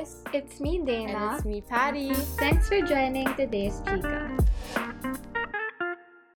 [0.00, 0.24] guys!
[0.32, 1.34] It's me, And Dana.
[1.36, 2.14] it's me, Patty.
[2.40, 4.32] Thanks for joining today's Chica.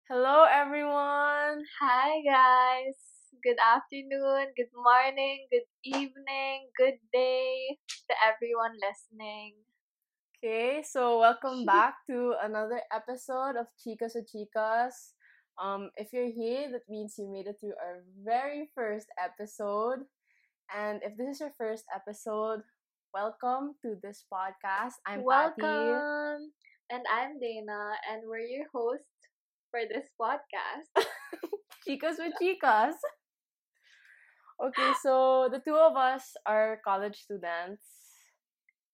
[0.09, 1.61] Hello, everyone!
[1.79, 2.97] Hi, guys.
[3.43, 7.77] Good afternoon, good morning, good evening, good day
[8.09, 9.53] to everyone listening.
[10.37, 15.13] Okay, so welcome back to another episode of Chicas o Chicas.
[15.61, 20.05] Um, if you're here, that means you made it through our very first episode.
[20.73, 22.61] And if this is your first episode,
[23.13, 24.95] welcome to this podcast.
[25.05, 25.53] I'm Patty.
[25.61, 26.51] Welcome.
[26.89, 29.27] And I'm Dana, and we're your hosts
[29.71, 30.91] for this podcast.
[31.87, 32.95] Chicas with Chicas.
[34.61, 37.83] Okay, so the two of us are college students.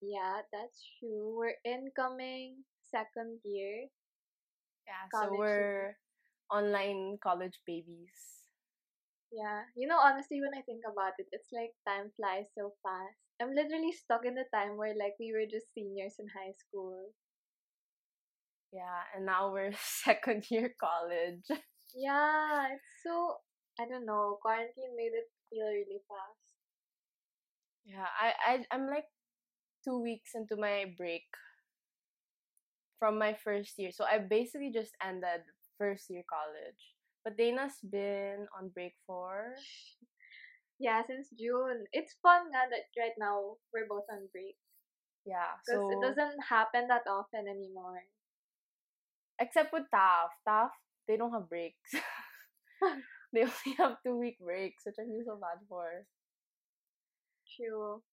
[0.02, 1.36] yeah, that's true.
[1.38, 3.88] We're incoming second year.
[4.88, 5.98] Yeah, College so we're
[6.52, 8.16] online college babies.
[9.32, 13.27] Yeah, you know, honestly, when I think about it, it's like time flies so fast.
[13.42, 17.14] I'm literally stuck in the time where like we were just seniors in high school.
[18.72, 21.46] Yeah, and now we're second year college.
[21.96, 23.38] Yeah, it's so
[23.80, 24.38] I don't know.
[24.42, 26.42] Quarantine made it feel really fast.
[27.86, 29.06] Yeah, I, I I'm like
[29.86, 31.24] two weeks into my break
[33.00, 33.92] from my first year.
[33.92, 35.42] So I basically just ended
[35.78, 36.82] first year college.
[37.24, 39.54] But Dana's been on break for
[40.80, 44.58] Yeah, since June, it's fun nga that right now we're both on break
[45.26, 45.58] yeah.
[45.66, 48.04] because So it doesn't happen that often anymore.
[49.40, 50.76] except with Taft, Taft
[51.08, 51.94] they don't have breaks.
[53.34, 56.06] they only have two week breaks, which I feel so bad for.
[57.56, 58.04] True.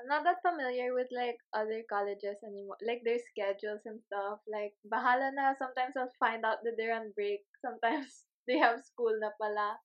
[0.00, 4.40] I'm not that familiar with like other colleges anymore, like their schedules and stuff.
[4.46, 5.54] Like, bahala na.
[5.58, 7.44] Sometimes I'll find out that they're on break.
[7.62, 9.78] Sometimes they have school na pala.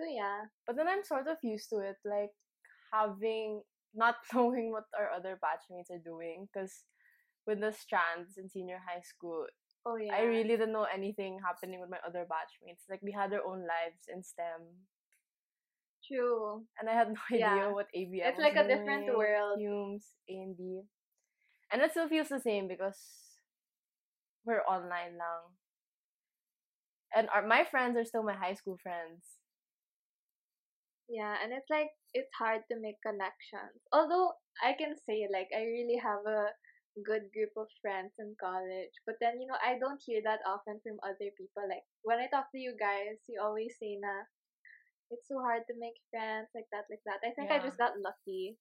[0.00, 2.30] So yeah, But then I'm sort of used to it, like
[2.92, 3.62] having
[3.94, 6.84] not knowing what our other batchmates are doing, because
[7.46, 9.46] with the strands in senior high school,
[9.86, 10.14] oh yeah.
[10.16, 12.88] I really didn't know anything happening with my other batchmates.
[12.90, 14.62] Like we had our own lives in STEM,
[16.06, 16.66] True.
[16.80, 17.72] and I had no idea Yeah.
[17.72, 19.58] what ABM It's like a different doing, world.
[19.60, 20.82] HUMSS, A and B,
[21.72, 22.98] and it still feels the same because
[24.44, 25.56] we're online lang.
[27.14, 29.39] And our, my friends are still my high school friends.
[31.10, 33.82] Yeah, and it's like it's hard to make connections.
[33.92, 34.32] Although
[34.62, 36.54] I can say like I really have a
[37.02, 40.78] good group of friends in college, but then you know I don't hear that often
[40.86, 41.66] from other people.
[41.66, 44.22] Like when I talk to you guys, you always say na
[45.10, 47.18] it's so hard to make friends like that, like that.
[47.26, 48.54] I think I just got lucky,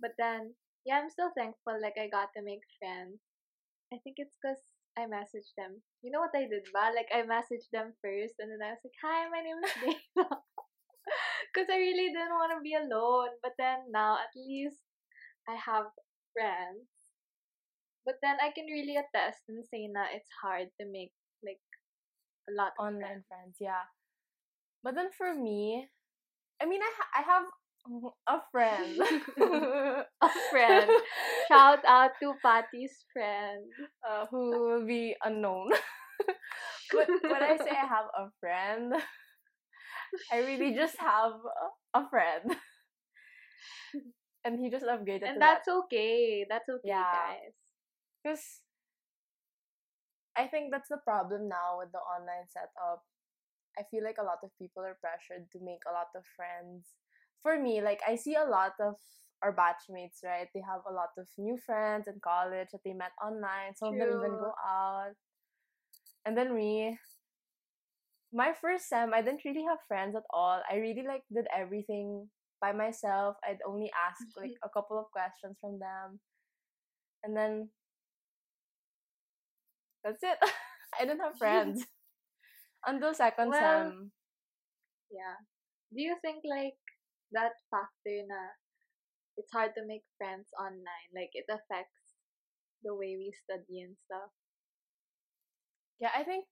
[0.00, 0.52] but then
[0.84, 3.24] yeah, I'm still thankful like I got to make friends.
[3.88, 4.60] I think it's because
[5.00, 5.80] I messaged them.
[6.04, 6.92] You know what I did, ba?
[6.92, 10.44] Like I messaged them first, and then I was like, "Hi, my name is Dana."
[11.56, 13.40] Because I really didn't want to be alone.
[13.42, 14.76] But then now, at least
[15.48, 15.88] I have
[16.36, 16.84] friends.
[18.04, 21.12] But then I can really attest and say that it's hard to make
[21.44, 21.60] like
[22.48, 23.86] a lot of online friends yeah
[24.82, 25.88] but then for me
[26.62, 27.46] i mean i, ha- I have
[28.28, 29.00] a friend
[30.22, 30.90] A friend.
[31.48, 33.64] Shout out to Patty's friend.
[34.08, 35.70] uh, who will be unknown
[36.92, 38.94] but when i say i have a friend
[40.32, 41.32] i really just have
[41.94, 42.56] a, friend
[44.44, 46.46] and he just upgraded And to that that's okay.
[46.48, 47.12] That's okay, Yeah.
[47.12, 47.54] guys.
[48.22, 48.60] Because
[50.36, 53.02] I think that's the problem now with the online setup.
[53.78, 56.94] I feel like a lot of people are pressured to make a lot of friends.
[57.42, 58.96] For me, like I see a lot of
[59.42, 60.48] our batchmates, right?
[60.54, 63.74] They have a lot of new friends in college that they met online.
[63.76, 65.14] Some of them even go out.
[66.24, 66.98] And then me,
[68.32, 70.62] my first sem, I didn't really have friends at all.
[70.70, 72.28] I really like did everything
[72.60, 73.36] by myself.
[73.44, 74.66] I'd only ask like mm-hmm.
[74.66, 76.20] a couple of questions from them.
[77.22, 77.70] And then
[80.04, 80.38] that's it.
[80.98, 81.84] I didn't have friends
[82.86, 84.10] until second Well, sem.
[85.10, 85.38] Yeah.
[85.94, 86.78] Do you think like
[87.32, 88.54] that factor na
[89.36, 92.16] it's hard to make friends online, like it affects
[92.82, 94.32] the way we study and stuff?
[96.00, 96.46] Yeah, I think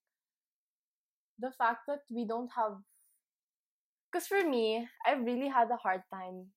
[1.39, 2.79] the fact that we don't have
[4.11, 6.49] because for me, I really had a hard time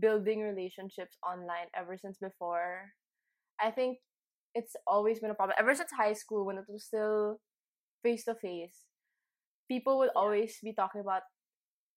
[0.00, 2.92] building relationships online ever since before.
[3.60, 3.98] I think
[4.54, 7.40] it's always been a problem ever since high school when it was still
[8.02, 8.84] face to face.
[9.68, 10.16] People would Yeah.
[10.16, 11.22] always be talking about,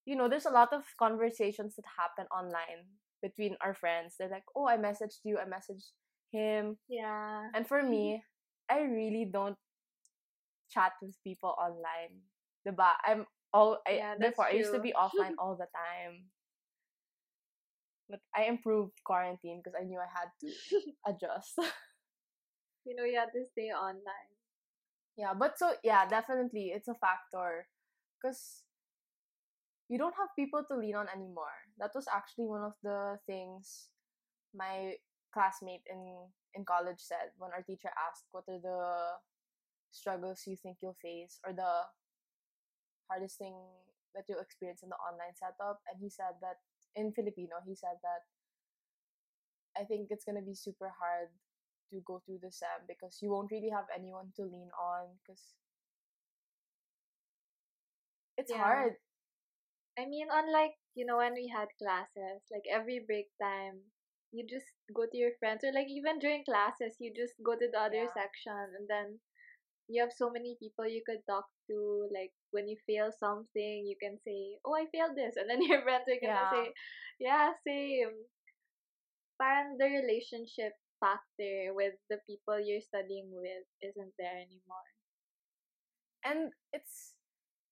[0.05, 2.87] you know, there's a lot of conversations that happen online
[3.21, 4.15] between our friends.
[4.17, 5.91] They're like, oh, I messaged you, I messaged
[6.31, 6.77] him.
[6.87, 7.49] Yeah.
[7.53, 8.23] And for me,
[8.69, 8.75] mm-hmm.
[8.75, 9.57] I really don't
[10.71, 12.21] chat with people online.
[12.67, 12.93] Diba?
[13.05, 16.29] I'm all I Yeah, before I used to be offline all the time.
[18.09, 20.47] But I improved quarantine because I knew I had to
[21.05, 21.53] adjust.
[22.85, 24.33] you know, you had to stay online.
[25.17, 27.67] yeah, but so yeah, definitely it's a factor
[28.17, 28.63] because
[29.89, 31.53] you don't have people to lean on anymore.
[31.79, 33.89] That was actually one of the things
[34.55, 34.93] my
[35.33, 36.01] classmate in
[36.55, 38.81] in college said when our teacher asked what are the
[39.91, 41.83] struggles you think you'll face or the
[43.09, 43.55] hardest thing
[44.15, 46.57] that you'll experience in the online setup and he said that
[46.95, 48.23] in Filipino he said that
[49.77, 51.29] I think it's gonna be super hard
[51.91, 55.55] to go through the SEM because you won't really have anyone to lean on because
[58.37, 58.53] it's Yeah.
[58.53, 58.95] hard.
[59.97, 63.81] I mean, unlike, you know, when we had classes, like every break time,
[64.31, 67.69] you just go to your friends, or like even during classes, you just go to
[67.69, 68.13] the other Yeah.
[68.13, 69.19] section, and then
[69.89, 72.09] you have so many people you could talk to.
[72.13, 75.81] Like when you fail something, you can say, "Oh, I failed this," and then your
[75.83, 76.51] friends are gonna Yeah.
[76.51, 76.73] say,
[77.19, 78.13] "Yeah, same."
[79.39, 84.85] Parang the relationship factor with the people you're studying with isn't there anymore.
[86.23, 87.13] And it's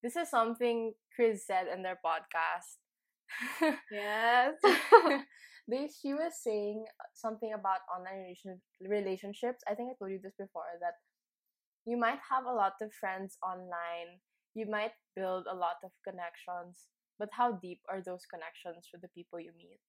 [0.03, 2.77] this is something Chris said in their podcast.
[3.89, 4.55] Yes.
[5.67, 9.63] they she was saying something about online relation, relationships.
[9.69, 10.95] I think I told you this before that
[11.87, 14.19] you might have a lot of friends online.
[14.55, 16.87] You might build a lot of connections,
[17.19, 19.79] but how deep are those connections with the people you meet?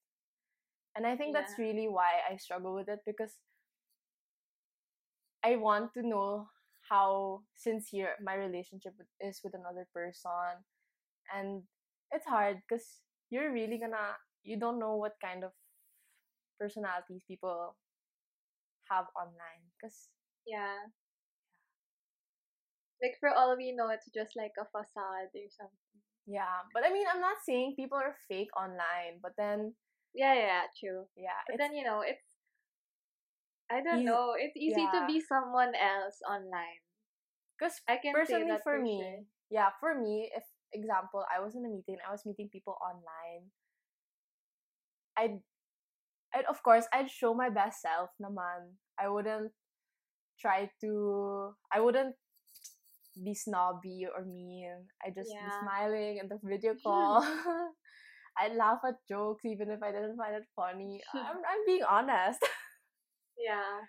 [0.97, 3.41] And I think that's really why I struggle with it because
[5.45, 6.49] I want to know
[6.89, 10.65] how sincere my relationship is with another person.
[11.35, 11.65] And
[12.13, 15.53] it's hard because you're really gonna, you don't know what kind of
[16.61, 17.77] personalities people
[18.91, 19.63] have online.
[19.77, 20.11] Because,
[20.47, 20.89] Yeah.
[23.03, 25.99] Like for all we know, it's just like a facade or something.
[26.27, 26.67] yeah.
[26.75, 29.75] But I mean, I'm not saying people are fake online, but then,
[30.15, 31.07] Yeah, yeah, yeah, true.
[31.17, 32.25] yeah, But then you know, it's
[33.71, 34.35] I don't easy- know.
[34.35, 36.81] It's easy to be someone else online.
[37.59, 39.21] Because I can personally that for for me, sure.
[39.51, 43.51] yeah, for me, if example, I was in a meeting, I was meeting people online,
[45.19, 45.39] I'd,
[46.35, 48.79] I'd of course I'd show my best self naman.
[48.99, 49.53] I wouldn't
[50.41, 52.15] try to I wouldn't
[53.23, 54.87] be snobby or mean.
[55.05, 57.23] I just be smiling in the video call.
[58.39, 61.03] I'd laugh at jokes even if I didn't find it funny.
[61.15, 62.41] I'm I'm being honest.
[63.39, 63.83] Yeah.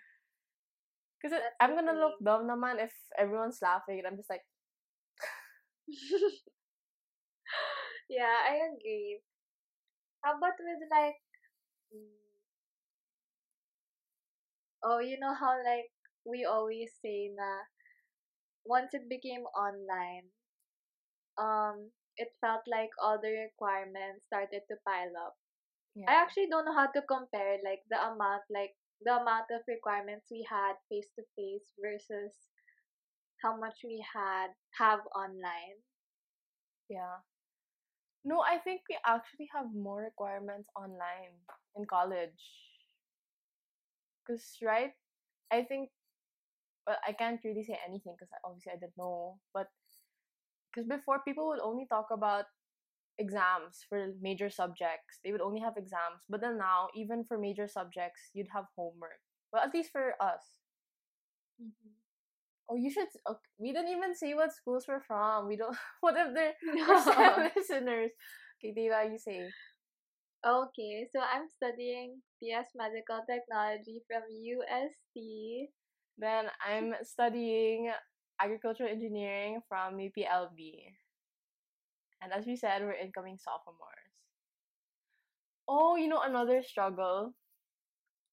[1.20, 4.42] Because I'm gonna look dumb naman if everyone's laughing and I'm just like
[8.08, 9.20] yeah, I agree.
[10.22, 11.16] How about with like
[11.94, 12.08] mm,
[14.82, 15.90] oh, you know how like
[16.24, 17.64] we always say na
[18.70, 20.30] once it became online,
[21.38, 25.36] um, it felt like all the requirements started to pile up.
[26.08, 30.26] I actually don't know how to compare like the amount like the amount of requirements
[30.30, 32.32] we had face to face versus
[33.42, 35.82] how much we had have online.
[36.88, 37.20] Yeah.
[38.24, 41.40] No, I think we actually have more requirements online
[41.76, 42.40] in college.
[44.26, 44.94] Cause right,
[45.50, 45.90] I think,
[46.86, 49.38] well, I can't really say anything because obviously I didn't know.
[49.54, 49.68] But
[50.72, 52.44] because before people would only talk about
[53.18, 56.24] exams for major subjects, they would only have exams.
[56.28, 59.20] But then now, even for major subjects, you'd have homework.
[59.52, 60.42] Well, at least for us.
[61.60, 61.90] Mm-hmm.
[62.70, 63.08] Oh, you should.
[63.28, 65.48] Okay, we didn't even say what schools we're from.
[65.48, 65.76] We don't.
[66.00, 66.54] What if they're
[67.14, 68.10] time listeners?
[68.58, 69.50] Okay, Dila, you say.
[70.46, 75.68] Okay, so I'm studying BS Medical Technology from UST.
[76.20, 77.90] Then I'm studying
[78.40, 80.92] agricultural engineering from UPLB.
[82.22, 84.12] And as we said, we're incoming sophomores.
[85.68, 87.34] Oh, you know another struggle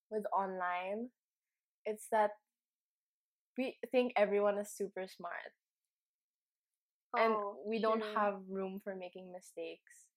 [0.09, 1.09] with online?
[1.85, 2.31] It's that
[3.57, 5.53] we think everyone is super smart
[7.17, 10.07] and Oh, we don't have room for making mistakes.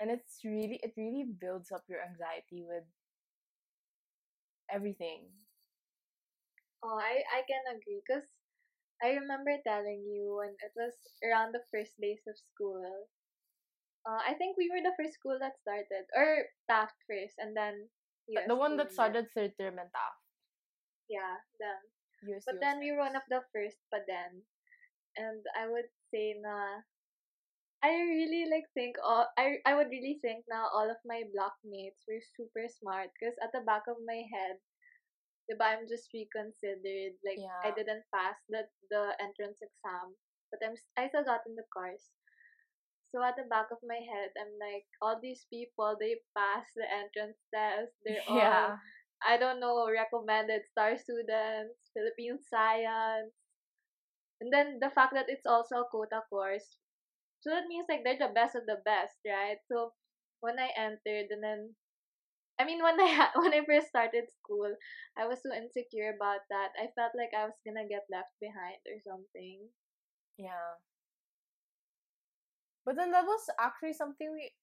[0.00, 2.84] And it's really it really builds up your anxiety with
[4.70, 5.22] everything.
[6.82, 8.24] Oh, I, I can agree because
[9.02, 13.08] I remember telling you when it was around the first days of school.
[14.06, 17.90] Uh, I think we were the first school that started, or Taft first, and then
[18.28, 20.20] The- The one that started third term and Taft.
[21.08, 21.82] Yeah, them.
[22.22, 24.44] USU But was then we were one of the first but then.
[25.16, 26.82] And I would say na
[27.82, 32.04] I really like think all I I would really think now all of my blockmates
[32.06, 34.60] were super smart because at the back of my head,
[35.50, 37.16] diba, I'm just reconsidered.
[37.24, 40.14] Like I didn't pass the the entrance exam,
[40.50, 42.10] but I'm I still got in the course.
[43.14, 46.84] So at the back of my head, I'm like, all these people, they pass the
[46.90, 47.92] entrance test.
[48.04, 48.74] They're all,
[49.26, 53.32] I don't know, recommended star students, Philippine science.
[54.40, 56.78] And then the fact that it's also a quota course.
[57.40, 59.58] So that means like they're the best of the best, right?
[59.70, 59.92] So
[60.40, 61.74] when I entered and then
[62.58, 64.76] I mean when I ha- when I first started school,
[65.16, 66.72] I was so insecure about that.
[66.78, 69.70] I felt like I was gonna get left behind or something.
[70.38, 70.76] Yeah.
[72.86, 74.54] But then that was actually something we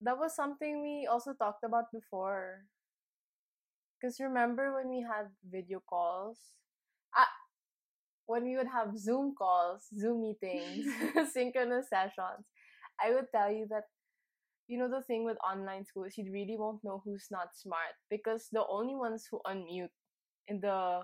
[0.00, 2.64] that was something we also talked about before.
[4.02, 6.38] Cause remember when we had video calls?
[7.16, 7.28] Ah,
[8.26, 10.86] when we would have Zoom calls, Zoom meetings,
[11.32, 12.46] synchronous sessions,
[13.00, 13.84] I would tell you that
[14.68, 18.48] you know the thing with online schools, you really won't know who's not smart because
[18.52, 19.94] the only ones who unmute
[20.48, 21.02] in the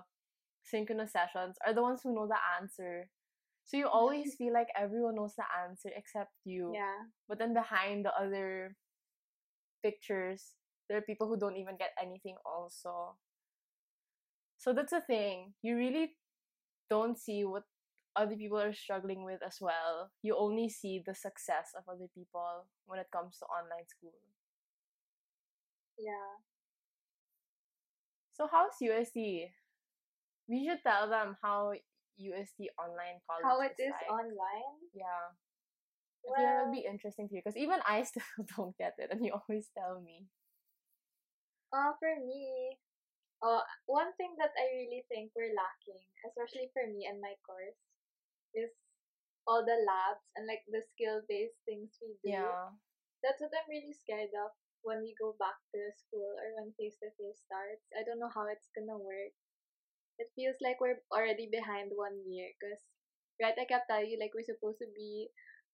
[0.63, 3.09] synchronous sessions are the ones who know the answer.
[3.65, 6.73] So you always feel like everyone knows the answer except you.
[6.75, 7.07] Yeah.
[7.29, 8.75] But then behind the other
[9.83, 10.55] pictures,
[10.89, 13.15] there are people who don't even get anything also.
[14.57, 15.53] So that's the thing.
[15.61, 16.15] You really
[16.89, 17.63] don't see what
[18.15, 20.11] other people are struggling with as well.
[20.21, 24.13] You only see the success of other people when it comes to online school.
[25.97, 26.37] Yeah.
[28.33, 29.53] So how's UST?
[30.47, 31.73] We should tell them how
[32.17, 34.09] UST online college How it is is like.
[34.09, 34.79] online?
[34.93, 35.33] Yeah.
[36.27, 38.23] I feel it Well, would be interesting to you because even I still
[38.57, 40.27] don't get it, and you always tell me.
[41.73, 42.77] uh, for me,
[43.43, 47.77] uh, one thing that I really think we're lacking, especially for me and my course,
[48.55, 48.71] is
[49.47, 52.31] all the labs and like the skill based things we do.
[52.39, 52.71] Yeah.
[53.23, 54.51] That's what I'm really scared of
[54.83, 57.87] when we go back to school or when face to face starts.
[57.95, 59.31] I don't know how it's gonna work.
[60.19, 62.79] It feels like we're already behind one year because,
[63.41, 65.31] right, I kept telling you like we're supposed to be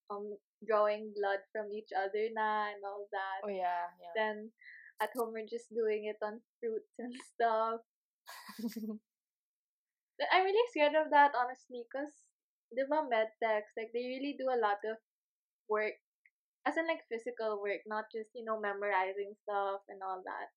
[0.09, 3.41] um drawing blood from each other na and all that.
[3.45, 4.13] Oh yeah, yeah.
[4.15, 4.51] Then
[5.01, 7.81] at home we're just doing it on fruits and stuff.
[10.31, 12.28] I'm really scared of that honestly because
[12.71, 14.97] the medtechs like they really do a lot of
[15.69, 15.95] work
[16.65, 20.49] as in like physical work, not just you know memorizing stuff and all that.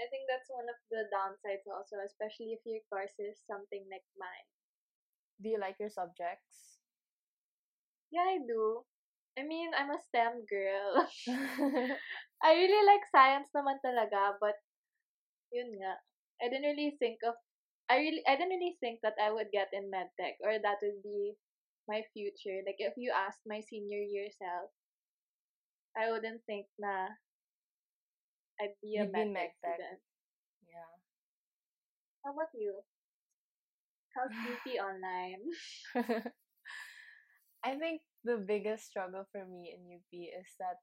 [0.00, 4.04] I think that's one of the downsides also, especially if your course is something like
[4.16, 4.48] mine.
[5.42, 6.78] Do you like your subjects?
[8.10, 8.84] Yeah, I do.
[9.38, 11.06] I mean, I'm a STEM girl.
[12.42, 14.56] I really like science naman talaga, but
[15.52, 15.94] yun nga.
[16.42, 17.36] I didn't really think of
[17.90, 21.02] I really I didn't really think that I would get in medtech or that would
[21.02, 21.34] be
[21.88, 22.62] my future.
[22.64, 24.70] Like if you asked my senior year self,
[25.96, 27.08] I wouldn't think na
[28.60, 29.56] I'd be a You'd be medtech medtech.
[29.56, 30.00] student.
[30.68, 30.96] yeah.
[32.24, 32.82] How about you?
[34.14, 34.32] How's
[34.64, 35.42] beauty online?
[37.64, 40.78] I think the biggest struggle for me in UP is that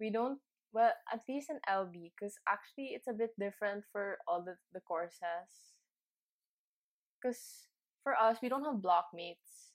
[0.00, 0.40] we don't
[0.72, 4.80] well at least in LB because actually it's a bit different for all the, the
[4.80, 5.75] courses
[7.20, 7.68] because
[8.02, 9.72] for us we don't have blockmates.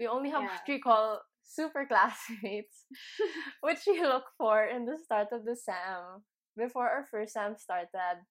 [0.00, 0.48] We only have Yeah.
[0.48, 2.86] what we call super classmates
[3.62, 6.24] which we look for in the start of the sem
[6.56, 8.26] before our first sem started.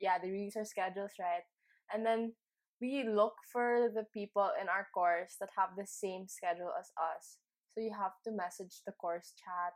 [0.00, 1.44] Yeah they release our schedules right?
[1.92, 2.34] And then
[2.80, 7.38] we look for the people in our course that have the same schedule as us.
[7.72, 9.72] So you have to message the course chat.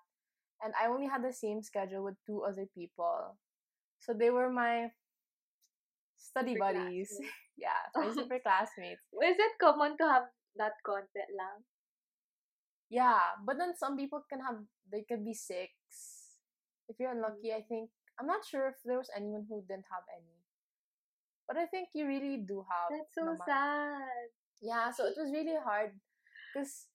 [0.63, 3.39] And i only had the same schedule with two other people.
[4.01, 4.91] So they were my
[6.17, 7.11] study Super buddies.
[7.57, 11.65] Yeah my super classmates Is it common to have that content lang?
[12.89, 15.75] Yeah, but then some people can have they could be six.
[16.89, 17.59] If you're unlucky, Mm.
[17.59, 20.39] I think I'm not sure if there was anyone who didn't have any.
[21.49, 22.89] But I think you really do have.
[22.91, 23.43] That's so naman.
[23.45, 24.29] sad.
[24.63, 25.99] Yeah, so it was really hard
[26.55, 26.87] because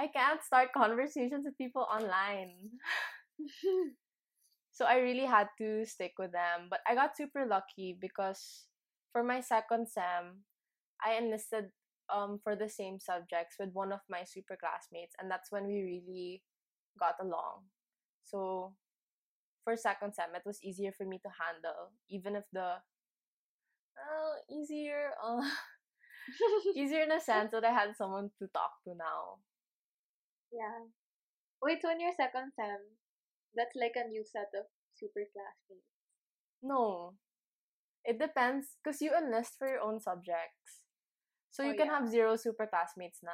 [0.00, 2.80] I can't start conversations with people online.
[4.74, 6.66] So I really had to stick with them.
[6.68, 8.66] But I got super lucky because
[9.14, 10.42] for my second sem,
[10.98, 11.70] I enlisted
[12.12, 15.80] um for the same subjects with one of my super classmates and that's when we
[15.80, 16.42] really
[16.98, 17.70] got along.
[18.26, 18.74] So
[19.62, 22.82] for second sem, it was easier for me to handle, even if the
[23.94, 25.46] uh, easier uh,
[26.76, 29.38] easier in a sense that I had someone to talk to now.
[30.52, 30.90] yeah.
[31.62, 32.80] Wait, so in your second sem,
[33.54, 35.88] that's like a new set of super classmates.
[36.62, 37.14] No.
[38.04, 40.84] It depends because you enlist for your own subjects.
[41.50, 41.98] So Oh, you can yeah.
[42.00, 43.32] have zero super classmates na.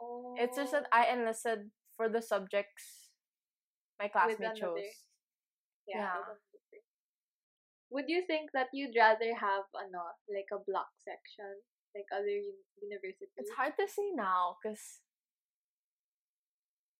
[0.00, 0.34] Oh.
[0.36, 0.96] It's just that oh.
[0.96, 3.08] I enlisted for the subjects
[3.98, 4.84] my classmate chose.
[5.88, 6.20] yeah.
[6.20, 6.36] yeah.
[7.90, 11.62] Would you think that you'd rather have ano, like a block section
[11.94, 13.32] like other uni- universities?
[13.38, 15.00] It's hard to say now because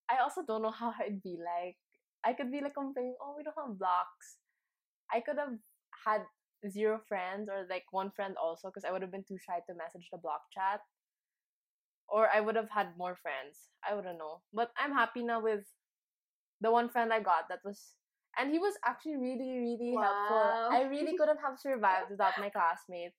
[0.09, 1.77] I also don't know how it'd be like.
[2.25, 4.39] I could be like complaining, oh, we don't have blocks.
[5.13, 5.59] I could have
[6.07, 6.23] had
[6.71, 9.75] zero friends or like one friend also because I would have been too shy to
[9.75, 10.81] message the block chat.
[12.09, 13.69] Or I would have had more friends.
[13.89, 14.43] I wouldn't know.
[14.55, 15.67] But I'm happy now with
[16.61, 17.95] the one friend I got that was
[18.39, 20.71] and he was actually really, really helpful.
[20.71, 23.13] I really couldn't have survived without my classmate.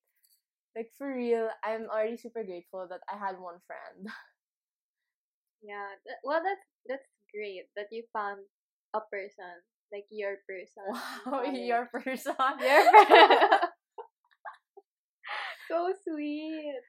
[0.75, 4.07] Like for real, I'm already super grateful that I had one friend.
[5.63, 5.89] Yeah.
[6.23, 8.45] well, that's that's great that you found
[8.93, 9.57] a person
[9.91, 10.87] like your person.
[10.91, 12.35] Wow, your person.
[12.59, 13.69] Your per-
[15.69, 16.79] so sweet.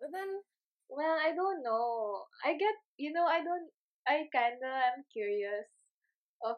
[0.00, 0.28] But then
[0.88, 2.24] Well, I don't know.
[2.46, 3.66] I get, you know, I don't,
[4.06, 5.66] I kinda am curious
[6.46, 6.56] of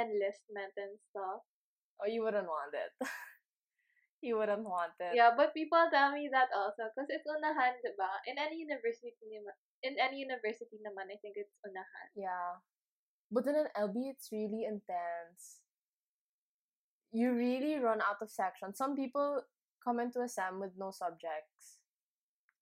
[0.00, 1.46] enlistment and stuff.
[2.02, 2.90] oh you wouldn't want it.
[4.26, 5.14] you wouldn't want it.
[5.14, 8.12] Yeah, but people tell me that also because it's unahan, diba?
[8.26, 9.14] In any university
[9.82, 12.08] in any university naman, I think it's unahan.
[12.18, 12.58] Yeah.
[13.32, 15.64] But then in LB, it's really intense.
[17.12, 18.76] You really run out of sections.
[18.76, 19.42] Some people
[19.82, 21.80] come into a SEM with no subjects.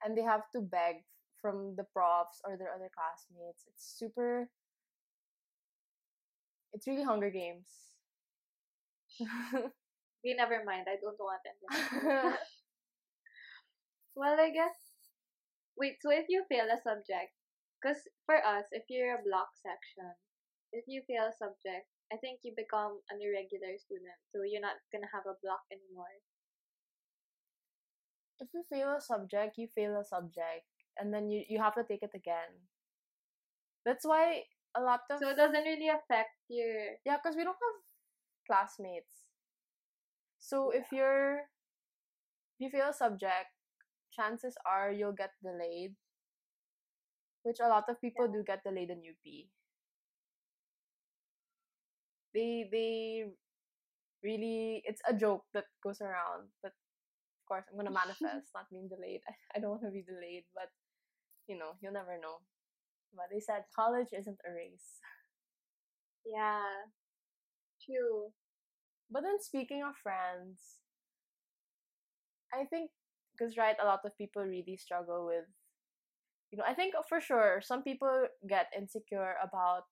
[0.04, 1.02] And they have to beg
[1.42, 3.64] from the profs or their other classmates.
[3.66, 4.48] It's super.
[6.72, 7.66] It's really Hunger Games.
[10.20, 10.84] Okay, never mind.
[10.84, 12.36] I don't want enlistment.
[14.14, 14.76] well, I guess.
[15.78, 17.32] Wait, so if you fail a subject,
[17.80, 17.96] because
[18.26, 20.12] for us, if you're a block section,
[20.72, 24.78] if you fail a subject, I think you become an irregular student, so you're not
[24.92, 26.18] gonna have a block anymore.
[28.40, 30.64] if you fail a subject, you fail a subject.
[30.98, 32.68] And then you, you have to take it again.
[33.84, 34.44] That's why
[34.76, 35.18] a lot of.
[35.20, 36.96] So it doesn't really affect your.
[37.04, 37.78] Yeah, because we don't have
[38.46, 39.28] classmates.
[40.38, 41.46] So if you're
[42.56, 43.52] if you fail a subject,
[44.12, 45.94] chances are you'll get delayed.
[47.42, 49.24] Which a lot of people do get delayed in UP.
[52.34, 53.24] They they
[54.22, 56.48] really it's a joke that goes around.
[56.62, 59.22] But of course I'm gonna manifest not being delayed.
[59.56, 60.70] I, don't wanna be delayed, but
[61.48, 62.42] you know, you'll never know.
[63.14, 65.00] But they said college isn't a race.
[66.24, 66.86] Yeah.
[67.84, 68.32] True.
[69.10, 70.78] But then speaking of friends,
[72.52, 72.90] I think
[73.32, 75.46] because right, a lot of people really struggle with,
[76.50, 79.84] you know, I think for sure some people get insecure about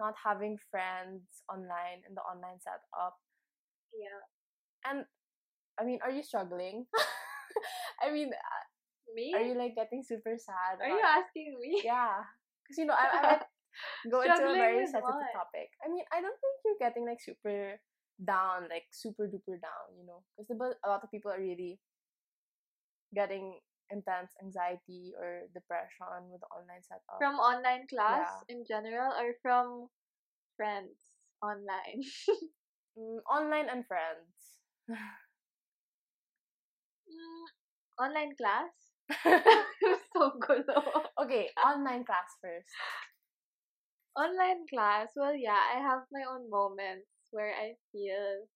[0.00, 3.20] not having friends online in the online setup.
[3.92, 4.24] Yeah.
[4.88, 5.04] And
[5.76, 6.88] I mean, are you struggling?
[8.02, 8.64] I mean, uh,
[9.12, 9.36] Me?
[9.36, 10.80] are you like getting super sad?
[10.80, 11.84] Are you asking me?
[11.84, 12.24] Yeah,
[12.64, 13.44] because you know, I, I might
[14.10, 15.68] go into a very sensitive topic.
[15.84, 17.76] I mean, I don't think you're getting like super
[18.16, 21.78] down, like super duper down, you know, because a lot of people are really
[23.14, 23.58] getting
[23.90, 27.18] intense anxiety or depression with the online setup.
[27.18, 28.54] From online class Yeah.
[28.56, 29.88] in general or from
[30.56, 30.98] friends
[31.42, 32.02] online?
[32.98, 34.58] Mm, online and friends.
[37.08, 37.46] Mm,
[37.98, 38.72] online class?
[40.12, 41.04] so gulo.
[41.22, 42.66] okay, online class first.
[44.16, 48.46] Online class, well, yeah, I have my own moments where I feel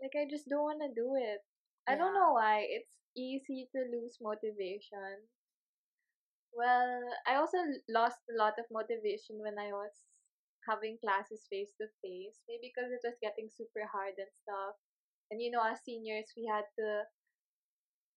[0.00, 1.40] like I just don't want to do it.
[1.88, 2.66] I don't know why.
[2.68, 5.28] It's easy to lose motivation.
[6.54, 9.92] Well, I also lost a lot of motivation when I was
[10.68, 12.40] having classes face to face.
[12.48, 14.76] Maybe because it was getting super hard and stuff.
[15.30, 17.04] And you know, as seniors, we had to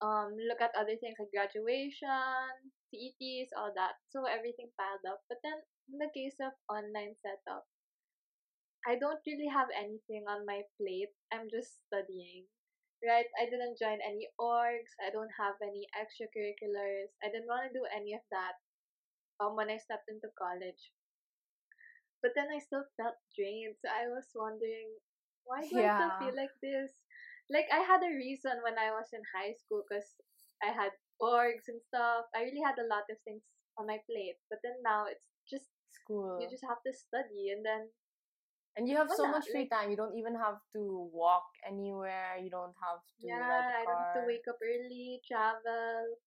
[0.01, 2.49] um look at other things like graduation,
[2.89, 3.93] CETs, all that.
[4.09, 5.21] So everything piled up.
[5.29, 5.59] But then
[5.91, 7.65] in the case of online setup,
[8.87, 11.13] I don't really have anything on my plate.
[11.31, 12.47] I'm just studying.
[13.05, 13.29] Right?
[13.37, 14.93] I didn't join any orgs.
[15.01, 17.13] I don't have any extracurriculars.
[17.21, 18.57] I didn't want to do any of that
[19.39, 20.91] um when I stepped into college.
[22.21, 23.77] But then I still felt drained.
[23.77, 24.89] So I was wondering,
[25.45, 26.91] why do I still feel like this?
[27.49, 30.17] Like I had a reason when I was in high school because
[30.61, 32.25] I had orgs and stuff.
[32.35, 33.45] I really had a lot of things
[33.77, 34.41] on my plate.
[34.49, 35.69] But then now it's just
[36.03, 36.41] School.
[36.41, 37.89] you just have to study and then
[38.77, 39.89] and you have so much free like- time.
[39.89, 42.37] You don't even have to walk anywhere.
[42.37, 46.21] You don't have to yeah, I don't have to wake up early, travel.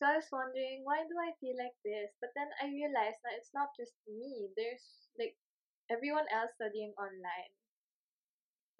[0.00, 2.10] So I was wondering why do I feel like this?
[2.18, 4.48] But then I realized that it's not just me.
[4.56, 5.36] There's like
[5.92, 7.52] everyone else studying online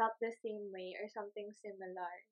[0.00, 2.24] felt the same way or something similar.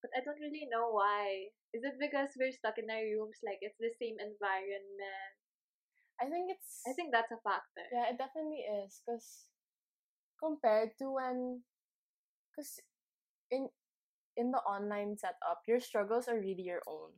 [0.00, 1.52] But I don't really know why.
[1.72, 5.43] Is it because we're stuck in our rooms, like it's the same environment?
[6.20, 6.82] I think it's.
[6.86, 7.84] I think that's a factor.
[7.92, 9.02] Yeah, it definitely is.
[9.04, 9.46] Because
[10.42, 11.62] compared to when.
[12.52, 12.80] Because
[13.50, 13.68] in
[14.36, 17.12] in the online setup, your struggles are really your own.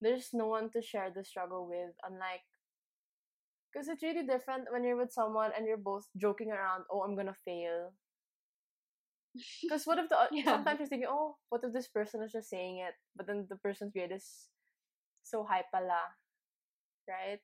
[0.00, 2.42] There's no one to share the struggle with, unlike
[3.72, 7.16] because it's really different when you're with someone and you're both joking around, oh, I'm
[7.16, 7.92] gonna fail.
[9.62, 10.44] Because what if the Yeah.
[10.44, 13.56] sometimes you're thinking, oh, what if this person is just saying it, but then the
[13.56, 14.48] person's grade is
[15.22, 16.14] so high pala,
[17.08, 17.40] right?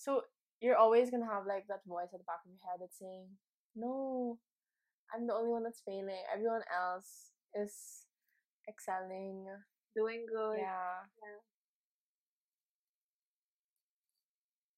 [0.00, 0.22] So
[0.60, 3.28] you're always gonna have like that voice at the back of your head that's saying,
[3.76, 4.38] no,
[5.14, 6.22] I'm the only one that's failing.
[6.32, 8.06] Everyone else is
[8.68, 9.46] excelling.
[9.96, 10.58] Doing good.
[10.60, 11.06] Yeah.
[11.22, 11.40] Yeah.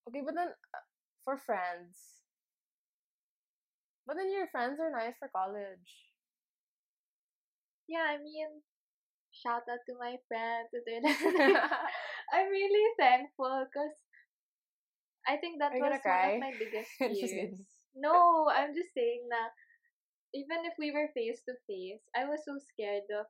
[0.09, 0.85] Okay, but then uh,
[1.25, 2.23] for friends,
[4.07, 6.13] but then your friends are nice for college.
[7.89, 8.63] Yeah, I mean,
[9.33, 10.71] shout out to my friends.
[10.73, 11.57] if they're listening.
[12.33, 13.97] I'm really thankful because
[15.27, 17.63] I think that was one of my biggest fears.
[17.95, 19.55] no, I'm just saying that
[20.35, 23.29] even if we were face to face, I was so scared of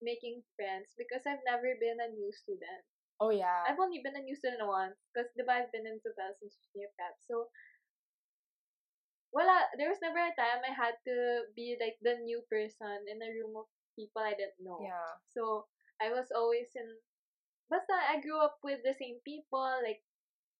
[0.00, 2.84] making friends because I've never been a new student.
[3.20, 3.66] Oh yeah.
[3.66, 6.44] I've only been a new student once because diba I've been in 2015
[6.98, 7.14] prep.
[7.22, 7.50] So,
[9.30, 13.22] wala, there was never a time I had to be like the new person in
[13.22, 14.82] a room of people I didn't know.
[14.82, 15.14] Yeah.
[15.30, 15.66] So,
[16.02, 16.98] I was always in,
[17.70, 20.02] basta I grew up with the same people, like,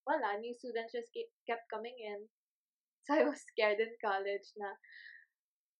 [0.07, 1.11] wala, new students just
[1.47, 2.29] kept coming in.
[3.05, 4.73] So, I was scared in college na,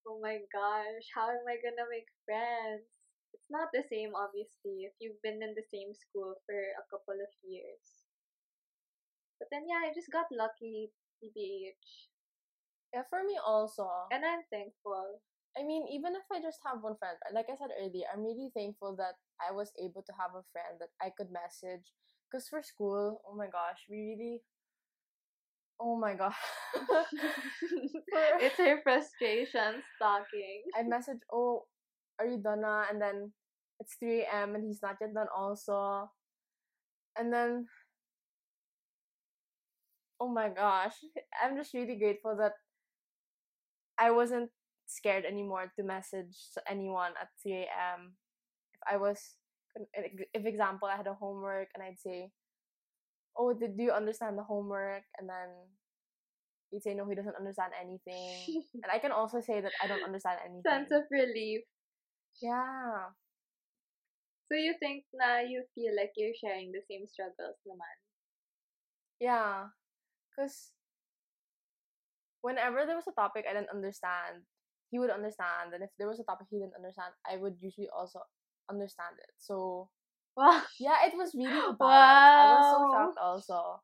[0.05, 2.85] oh my gosh, how am I gonna make friends?
[3.33, 7.17] It's not the same, obviously, if you've been in the same school for a couple
[7.17, 8.05] of years.
[9.41, 12.13] But then, yeah, I just got lucky, TBH.
[12.93, 13.89] Yeah, for me also.
[14.11, 15.19] And I'm thankful.
[15.57, 18.51] I mean, even if I just have one friend, like I said earlier, I'm really
[18.55, 21.91] thankful that I was able to have a friend that I could message.
[22.35, 24.41] Because for school, oh my gosh, we really.
[25.79, 26.35] Oh my gosh.
[26.75, 30.67] For- it's her frustration stalking.
[30.77, 31.63] I message, oh,
[32.19, 32.91] are you done na?
[32.91, 33.31] And then
[33.79, 34.53] it's 3 a.m.
[34.55, 36.11] and he's not yet done also.
[37.17, 37.67] And then,
[40.19, 40.99] oh my gosh,
[41.41, 42.59] I'm just really grateful that
[43.97, 44.51] I wasn't
[44.87, 46.35] scared anymore to message
[46.67, 48.19] anyone at 3 a.m.
[48.73, 49.39] If I was,
[49.75, 52.31] if example, I had a homework and I'd say,
[53.37, 55.03] oh, did do you understand the homework?
[55.19, 55.49] And then
[56.71, 58.63] he'd say, no, he doesn't understand anything.
[58.83, 60.63] and I can also say that I don't understand anything.
[60.67, 61.61] Sense of relief.
[62.41, 63.11] Yeah.
[64.51, 67.95] So you think now you feel like you're sharing the same struggles naman?
[69.19, 69.73] Yeah.
[70.29, 70.71] Because
[72.41, 74.45] whenever there was a topic I didn't understand,
[74.91, 75.73] he would understand.
[75.73, 78.21] And if there was a topic he didn't understand, I would usually also
[78.69, 79.31] understand it.
[79.39, 79.89] So,
[80.37, 80.63] Wow.
[80.79, 82.35] yeah, it was really a balance.
[82.35, 83.81] I was so shocked also.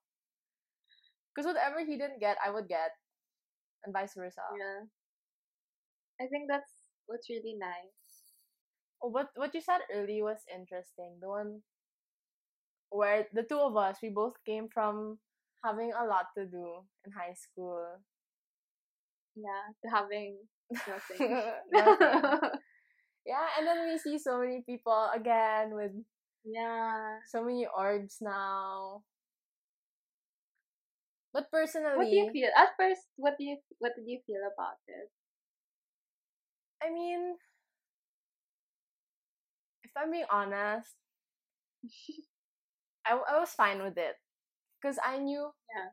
[1.33, 2.91] Because whatever he didn't get, I would get.
[3.83, 4.41] And vice versa.
[4.57, 4.85] Yeah.
[6.21, 6.71] I think that's
[7.07, 8.33] what's really nice.
[9.03, 11.17] Oh, what, what you said earlier was interesting.
[11.21, 11.61] The one
[12.89, 15.19] where the two of us, we both came from
[15.63, 18.01] having a lot to do in high school.
[19.35, 20.37] Yeah, to having
[20.87, 21.51] nothing.
[21.71, 22.49] Nothing.
[23.31, 25.91] Yeah, and then we see so many people again with
[26.43, 27.19] yeah.
[27.27, 29.03] so many orgs now.
[31.33, 32.51] But personally, What do you feel?
[32.55, 35.11] At first, what do you what did you feel about it?
[36.83, 37.37] I mean,
[39.83, 40.95] if I'm being honest,
[43.05, 44.15] I, I was fine with it
[44.81, 45.89] because I knew Yeah.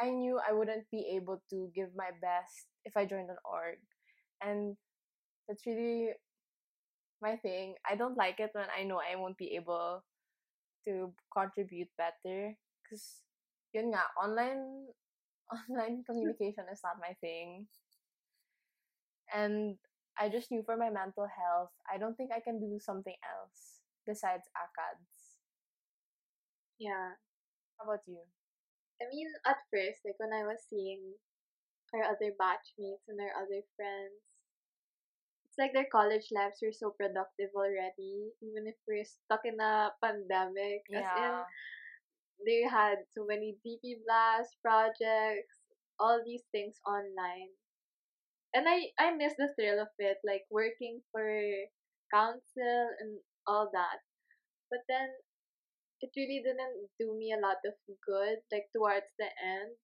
[0.00, 3.78] I knew I wouldn't be able to give my best if I joined an org,
[4.42, 4.76] and
[5.48, 6.10] that's really
[7.22, 7.74] my thing.
[7.88, 10.04] I don't like it when I know I won't be able
[10.86, 13.22] to contribute better because
[13.72, 14.88] yun nga online
[15.52, 17.66] online communication is not my thing,
[19.34, 19.76] and
[20.18, 23.80] I just knew for my mental health, I don't think I can do something else
[24.06, 25.40] besides ACADS.
[26.78, 27.16] Yeah.
[27.78, 28.20] How about you?
[29.00, 31.16] I mean, at first, like when I was seeing
[31.94, 34.20] our other batchmates and our other friends,
[35.50, 39.90] it's like their college lives were so productive already, even if we're stuck in a
[39.98, 40.86] pandemic.
[40.94, 41.34] As in,
[42.46, 45.58] they had so many DP blast projects,
[45.98, 47.50] all these things online.
[48.54, 51.26] And I, I miss the thrill of it, like working for
[52.14, 53.18] council and
[53.50, 53.98] all that.
[54.70, 55.10] But then
[56.00, 57.74] it really didn't do me a lot of
[58.06, 59.74] good, like towards the end.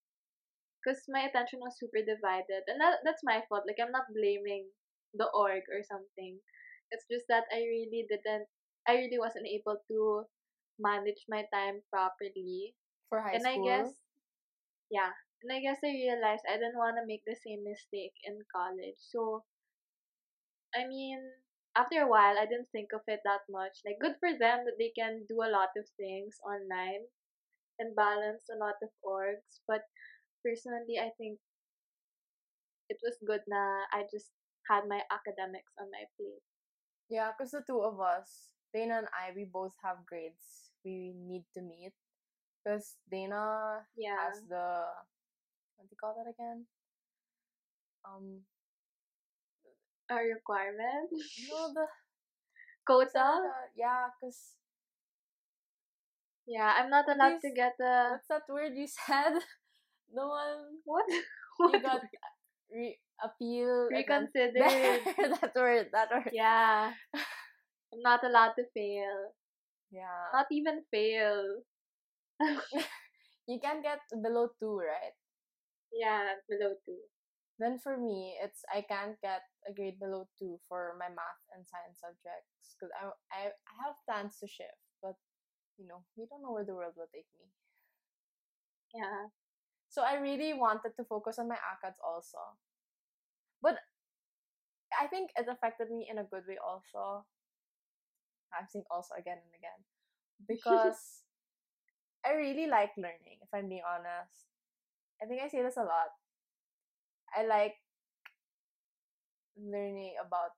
[0.79, 2.62] Because my attention was super divided.
[2.70, 3.66] And that, that's my fault.
[3.66, 4.70] Like, I'm not blaming
[5.14, 6.38] the org or something.
[6.90, 8.47] It's just that I really didn't,
[8.87, 10.25] I really wasn't able to
[10.79, 12.75] manage my time properly.
[13.09, 13.55] For high and school.
[13.55, 13.95] And I guess,
[14.90, 15.12] yeah.
[15.42, 18.99] And I guess I realized I didn't want to make the same mistake in college.
[18.99, 19.45] So,
[20.75, 21.21] I mean,
[21.77, 23.81] after a while, I didn't think of it that much.
[23.85, 27.07] Like, good for them that they can do a lot of things online
[27.79, 29.61] and balance a lot of orgs.
[29.69, 29.83] But
[30.45, 31.38] personally, I think
[32.88, 34.31] it was good na I just
[34.70, 36.42] had my academics on my plate.
[37.09, 41.44] Yeah, because the two of us, Dana and I, we both have grades we need
[41.55, 41.92] to meet.
[42.64, 44.16] Because Dana Yeah.
[44.18, 44.85] has the
[45.76, 46.66] what do you call that again?
[48.05, 48.42] Um,
[50.11, 51.11] A requirement?
[51.50, 51.87] no, the
[52.87, 53.40] Quota?
[53.76, 54.57] yeah, because
[56.46, 58.09] Yeah, I'm not allowed to get the.
[58.12, 59.35] what's that word you said?
[60.14, 61.07] The one What?
[61.72, 62.02] you got
[62.70, 65.00] re- appeal then- Reconsidered.
[65.40, 66.31] that word, that word.
[66.33, 66.92] yeah.
[67.92, 69.33] I'm not allowed to fail.
[69.90, 70.31] Yeah.
[70.35, 71.62] Not even fail.
[73.48, 75.14] You can get below two, right?
[75.92, 76.98] yeah, below two.
[77.59, 81.64] Then for me, it's I can't get a grade below two for my math and
[81.66, 85.16] science subjects because I, I I have plans to shift, but
[85.79, 87.48] you know we don't know where the world will take me.
[88.94, 89.29] Yeah.
[89.88, 92.38] So I really wanted to focus on my ACADS also,
[93.66, 93.83] but
[94.94, 97.26] I think it affected me in a good way also.
[98.55, 99.81] I'm saying also again and again
[100.48, 101.22] because
[102.24, 103.42] I really like learning.
[103.42, 104.46] If I'm being honest,
[105.22, 106.12] I think I say this a lot.
[107.37, 107.74] I like
[109.57, 110.52] learning about.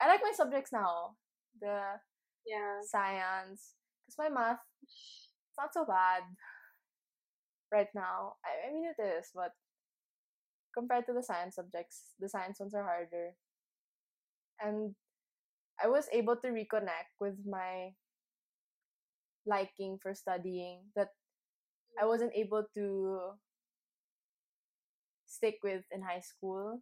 [0.00, 1.16] I like my subjects now.
[1.60, 2.00] The
[2.46, 2.80] Yeah.
[2.82, 3.74] science,
[4.06, 6.22] because my math, it's not so bad
[7.72, 8.36] right now.
[8.44, 9.52] I, I mean, it is, but
[10.76, 13.34] compared to the science subjects, the science ones are harder.
[14.60, 14.94] And
[15.82, 17.94] I was able to reconnect with my
[19.46, 21.08] liking for studying that
[22.00, 22.08] I mm.
[22.08, 23.18] wasn't able to
[25.26, 26.80] stick with in high school.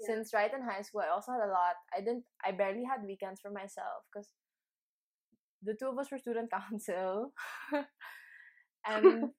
[0.00, 0.14] Yeah.
[0.14, 1.74] Since right in high school, I also had a lot.
[1.94, 2.24] I didn't.
[2.44, 4.28] I barely had weekends for myself because
[5.62, 7.32] the two of us were student council,
[8.86, 9.30] and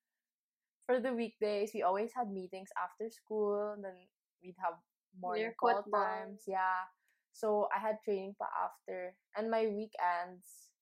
[0.89, 3.73] for the weekdays, we always had meetings after school.
[3.77, 3.93] And then
[4.41, 4.73] we'd have
[5.21, 6.41] morning Near call times.
[6.47, 6.89] Yeah.
[7.31, 10.73] So I had training pa after, and my weekends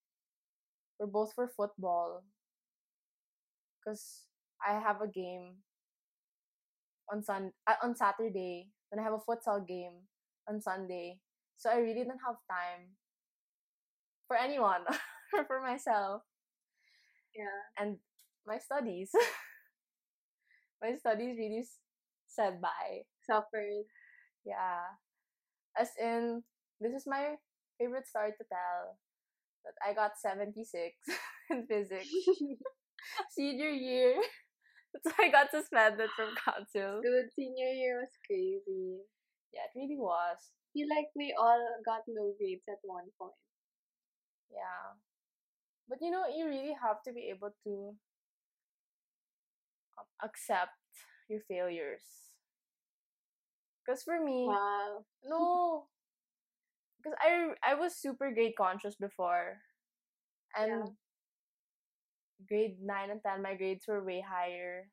[0.97, 2.23] were both for football.
[3.83, 4.27] Cause
[4.65, 5.63] I have a game
[7.11, 10.07] on sun uh, on Saturday, then I have a futsal game
[10.47, 11.19] on Sunday.
[11.57, 12.95] So I really didn't have time
[14.27, 14.81] for anyone
[15.33, 16.21] or for myself
[17.35, 17.61] Yeah.
[17.77, 17.97] and
[18.45, 19.11] my studies.
[20.81, 21.65] my studies really
[22.27, 23.03] said bye.
[23.25, 23.85] Suffered.
[24.45, 24.83] Yeah.
[25.79, 26.43] As in,
[26.81, 27.35] this is my
[27.79, 28.97] favorite story to tell.
[29.65, 30.95] That I got 76
[31.51, 32.09] in physics
[33.31, 34.15] senior year.
[35.05, 37.01] So I got suspended from council.
[37.03, 39.03] Dude, senior year was crazy.
[39.53, 40.39] Yeah, it really was.
[40.73, 43.37] feel like we all got low grades at one point.
[44.49, 44.97] Yeah.
[45.89, 47.93] But you know, you really have to be able to
[50.23, 50.73] accept
[51.29, 52.03] your failures.
[53.85, 55.05] Because for me, Wow.
[55.23, 55.87] no.
[56.97, 59.61] Because I, I was super grade conscious before.
[60.55, 60.87] And Yeah.
[62.47, 64.89] grade 9 and 10, my grades were way higher.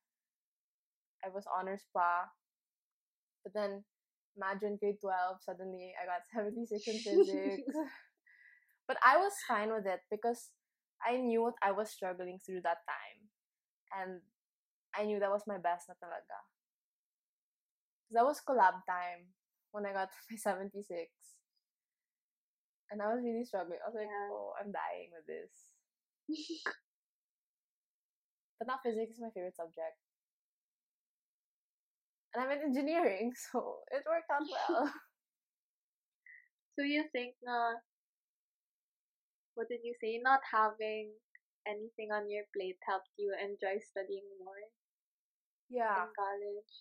[1.24, 2.30] I was honors pa.
[3.44, 3.84] But then,
[4.36, 7.74] imagine grade 12, suddenly I got 76 in physics.
[8.88, 10.50] but I was fine with it because
[11.06, 13.20] I knew what I was struggling through that time.
[13.96, 14.20] And
[14.96, 16.38] I knew that was my best na talaga.
[18.12, 19.34] That was collab time
[19.72, 21.10] when I got my 76.
[22.90, 23.78] And I was really struggling.
[23.82, 24.28] I was like, Yeah.
[24.30, 25.52] oh, I'm dying with this.
[28.58, 29.98] But now physics is my favorite subject.
[32.34, 34.92] And I'm in engineering, so it worked out well.
[36.78, 37.78] so you think na
[39.54, 40.18] what did you say?
[40.22, 41.14] Not having
[41.66, 44.58] anything on your plate helped you enjoy studying more
[45.70, 46.04] yeah.
[46.04, 46.74] in college.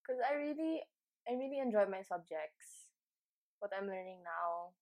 [0.00, 0.82] because I really
[1.26, 2.86] I really enjoy my subjects.
[3.58, 4.76] What I'm learning now.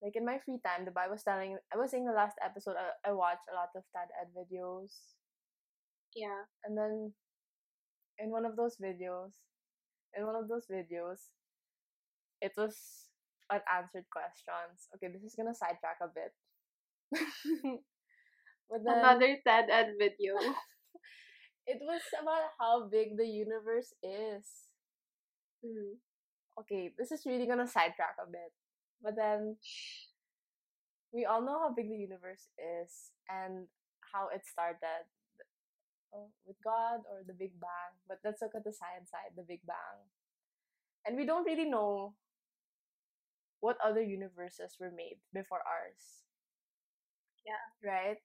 [0.00, 2.78] Like in my free time, the I was telling I was saying the last episode
[2.78, 5.18] I, I watch a lot of TED Ed videos.
[6.14, 6.46] Yeah.
[6.64, 7.12] And then
[8.18, 9.38] in one of those videos
[10.16, 11.30] in one of those videos
[12.40, 13.08] it was
[13.50, 14.88] unanswered questions.
[14.94, 16.32] Okay, this is gonna sidetrack a bit.
[18.70, 20.34] but then Another TED Ed video.
[21.68, 24.46] it was about how big the universe is.
[25.64, 25.98] Mm.
[26.60, 28.52] okay, this is really gonna sidetrack a bit.
[29.02, 29.56] But then
[31.12, 33.66] we all know how big the universe is and
[34.12, 35.04] how it started
[36.14, 37.92] uh, with God or the Big Bang.
[38.08, 39.98] But let's look at the science side, the Big Bang.
[41.06, 42.14] And we don't really know
[43.60, 46.24] what other universes were made before ours.
[47.44, 47.58] Yeah.
[47.82, 48.18] Right?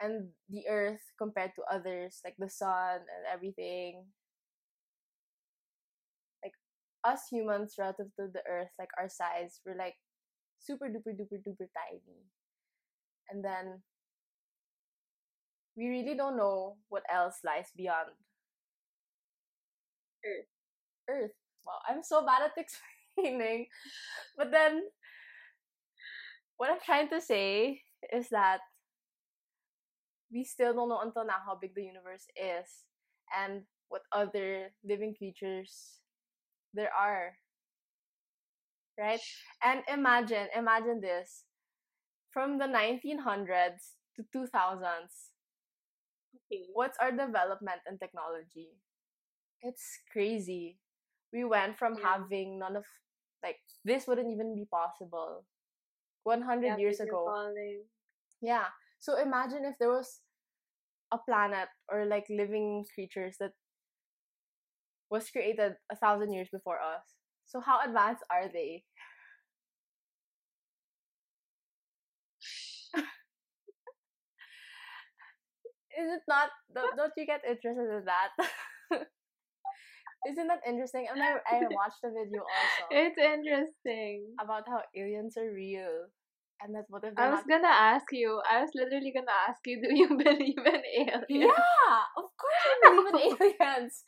[0.00, 4.06] And the earth compared to others, like the sun and everything.
[6.42, 6.54] Like
[7.04, 9.96] us humans relative to the earth, like our size, we're like
[10.58, 12.24] super duper duper duper tiny.
[13.30, 13.82] And then
[15.76, 18.10] we really don't know what else lies beyond
[20.24, 20.46] Earth.
[21.08, 21.32] Earth.
[21.66, 23.68] Wow, I'm so bad at explaining.
[24.36, 24.82] But then,
[26.56, 27.82] what I'm trying to say
[28.12, 28.60] is that
[30.32, 32.84] we still don't know until now how big the universe is
[33.36, 36.00] and what other living creatures
[36.74, 37.36] there are.
[38.98, 39.20] Right?
[39.62, 41.44] And imagine, imagine this.
[42.30, 45.32] From the 1900s to 2000s,
[46.34, 46.66] Okay.
[46.72, 48.70] what's our development in technology?
[49.62, 50.78] It's crazy.
[51.32, 52.08] We went from Yeah.
[52.18, 52.84] having none of
[53.42, 55.44] like this wouldn't even be possible
[56.24, 57.24] 100 Yeah, years ago.
[57.24, 57.84] calling.
[58.40, 58.68] Yeah.
[58.98, 60.20] So imagine if there was
[61.12, 63.52] a planet or like living creatures that
[65.10, 67.04] was created a thousand years before us.
[67.46, 68.84] So how advanced are they?
[75.96, 76.50] Is it not?
[76.74, 78.30] Don't, don't you get interested in that?
[80.28, 81.06] Isn't that interesting?
[81.10, 84.34] And I, I watched a video also It's interesting.
[84.40, 86.08] about how aliens are real.
[86.62, 88.40] And that what I was gonna ask you.
[88.48, 89.80] I was literally gonna ask you.
[89.80, 91.28] Do you believe in aliens?
[91.28, 94.02] Yeah, of course I believe in aliens.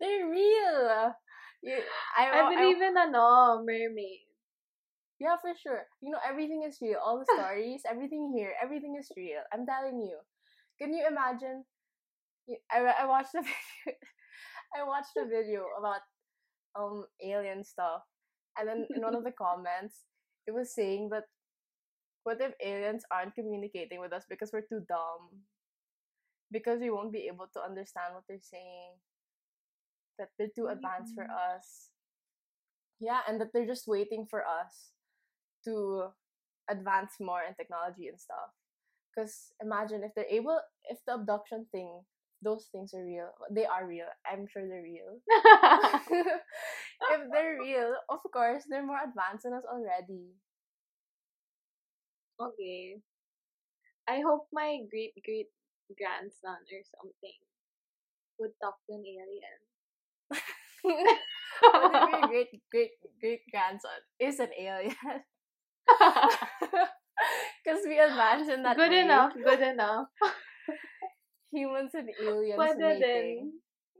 [0.00, 1.14] They're real.
[1.62, 1.78] You,
[2.16, 4.26] I, I believe in ano mermaid.
[5.20, 5.86] yeah, for sure.
[6.00, 6.98] You know, everything is real.
[7.04, 9.42] All the stories, everything here, everything is real.
[9.52, 10.18] I'm telling you.
[10.78, 11.64] Can you imagine?
[12.70, 13.98] I, I watched a video.
[14.78, 16.02] I watched a video about
[16.78, 18.02] um alien stuff,
[18.58, 20.04] and then in one of the comments,
[20.46, 21.24] it was saying that
[22.28, 25.40] what if aliens aren't communicating with us because we're too dumb?
[26.50, 28.98] Because we won't be able to understand what they're saying.
[30.18, 31.30] That they're too advanced for Mm.
[31.30, 31.90] us.
[33.00, 34.92] Yeah, and that they're just waiting for us
[35.64, 36.12] to
[36.68, 38.50] advance more in technology and stuff.
[39.14, 42.04] Because imagine if they're able, if the abduction thing,
[42.42, 43.32] those things are real.
[43.50, 44.06] They are real.
[44.26, 45.20] I'm sure they're real.
[47.10, 50.34] if they're real, of course, they're more advanced than us already.
[52.40, 52.96] Okay.
[54.08, 55.50] I hope my great great
[55.96, 57.38] grandson or something
[58.38, 59.58] would talk to an alien.
[62.12, 64.96] your great great great grandson is an alien?
[67.64, 67.98] Because we
[68.48, 69.00] in that good way.
[69.00, 69.32] enough.
[69.34, 70.06] Good enough.
[71.52, 73.00] Humans and aliens Pwede mating.
[73.02, 73.52] din.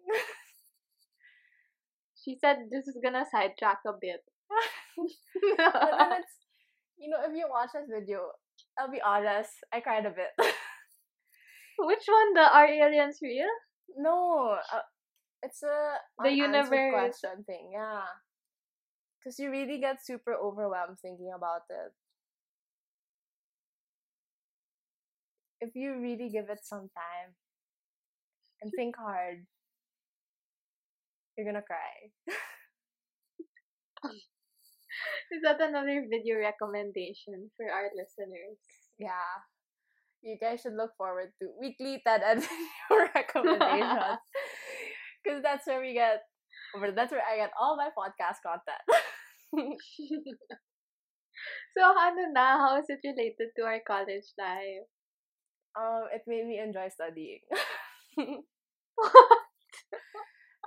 [2.25, 4.21] She said this is gonna sidetrack a bit.
[5.57, 6.37] but then it's,
[6.99, 8.33] you know, if you watch this video,
[8.79, 10.33] I'll be honest, I cried a bit.
[11.79, 12.35] Which one?
[12.35, 13.49] The are aliens real?
[13.97, 14.83] no, uh,
[15.43, 16.81] it's a The universe.
[16.91, 18.05] question thing, yeah.
[19.19, 21.93] Because you really get super overwhelmed thinking about it.
[25.61, 27.37] If you really give it some time
[28.63, 29.47] and think hard,
[31.37, 32.35] you're gonna cry.
[35.33, 38.59] Is that another video recommendation for our listeners?
[38.99, 39.45] Yeah.
[40.23, 44.19] You guys should look forward to weekly TED Ed video recommendations.
[45.25, 46.23] Because that's where we get,
[46.95, 48.87] that's where I get all my podcast content.
[51.77, 52.57] so ano na?
[52.57, 54.87] How is it related to our college life?
[55.79, 57.41] um, it made me enjoy studying.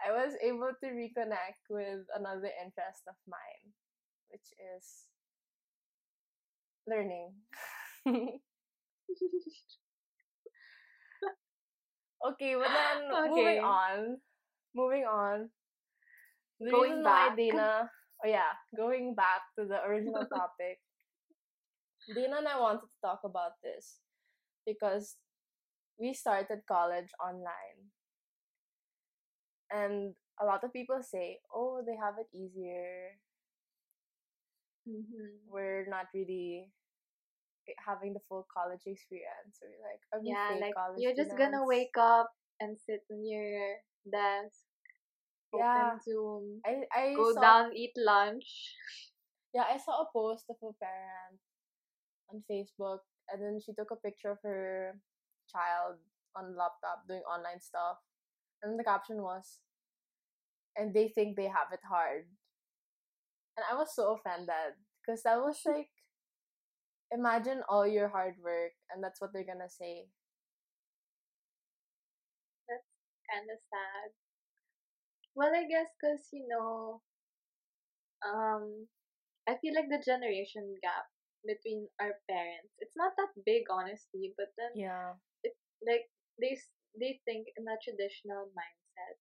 [0.01, 3.75] I was able to reconnect with another interest of mine,
[4.31, 5.07] which is
[6.87, 7.33] learning.
[8.07, 8.39] okay,
[12.55, 13.29] but then Okay.
[13.29, 14.17] moving on,
[14.75, 15.49] moving on.
[16.59, 17.35] The Going back.
[17.35, 17.89] Dana,
[18.23, 20.79] oh yeah, going back to the original topic.
[22.13, 23.99] Dana and I wanted to talk about this
[24.65, 25.17] because
[25.99, 27.91] we started college online.
[29.71, 33.17] And a lot of people say, oh, they have it easier.
[34.87, 35.39] Mhm.
[35.47, 36.71] We're not really
[37.85, 39.59] having the full college experience.
[39.61, 43.25] Or like, are we Yeah, like college you're just gonna wake up and sit on
[43.25, 43.77] your
[44.11, 44.65] desk,
[45.53, 45.97] Yeah.
[46.03, 48.75] Zoom, I, I go saw, down, eat lunch.
[49.53, 51.39] Yeah, I saw a post of a parent
[52.31, 54.99] on Facebook, and then she took a picture of her
[55.51, 55.97] child
[56.35, 57.97] on laptop doing online stuff,
[58.63, 59.59] and the caption was,
[60.75, 62.27] "And they think they have it hard,"
[63.61, 65.89] and I was so offended Because that was like,
[67.11, 70.07] imagine all your hard work, and that's what they're gonna say.
[72.67, 72.87] That's
[73.29, 74.13] kind of sad.
[75.35, 77.01] Well, I guess because, you know,
[78.25, 78.87] um,
[79.47, 81.07] I feel like the generation gap
[81.45, 85.13] between our parents, it's not that big, honestly, but then, Yeah.
[85.43, 86.09] It's like,
[86.39, 86.57] they,
[86.99, 89.15] they think in a traditional mindset.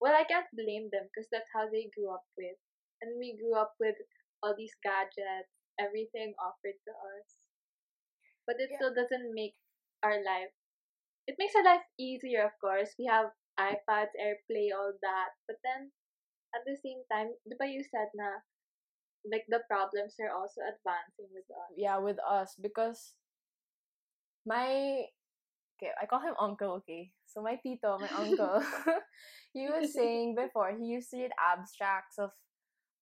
[0.00, 2.56] Well, I can't blame them because that's how they grew up with.
[3.02, 3.96] And we grew up with
[4.42, 7.28] all these gadgets, everything offered to us.
[8.46, 8.76] But it Yeah.
[8.76, 9.56] still doesn't make
[10.02, 10.52] our life.
[11.26, 12.94] It makes our life easier, of course.
[12.98, 15.30] We have iPads, AirPlay, all that.
[15.46, 15.92] But then,
[16.54, 18.40] at the same time, ba you said na,
[19.24, 21.72] like, the problems are also advancing with us.
[21.76, 23.14] yeah with us because
[24.46, 25.04] my
[25.76, 28.62] okay i call him uncle okay so my tito my uncle
[29.52, 32.30] he was saying before he used to read abstracts of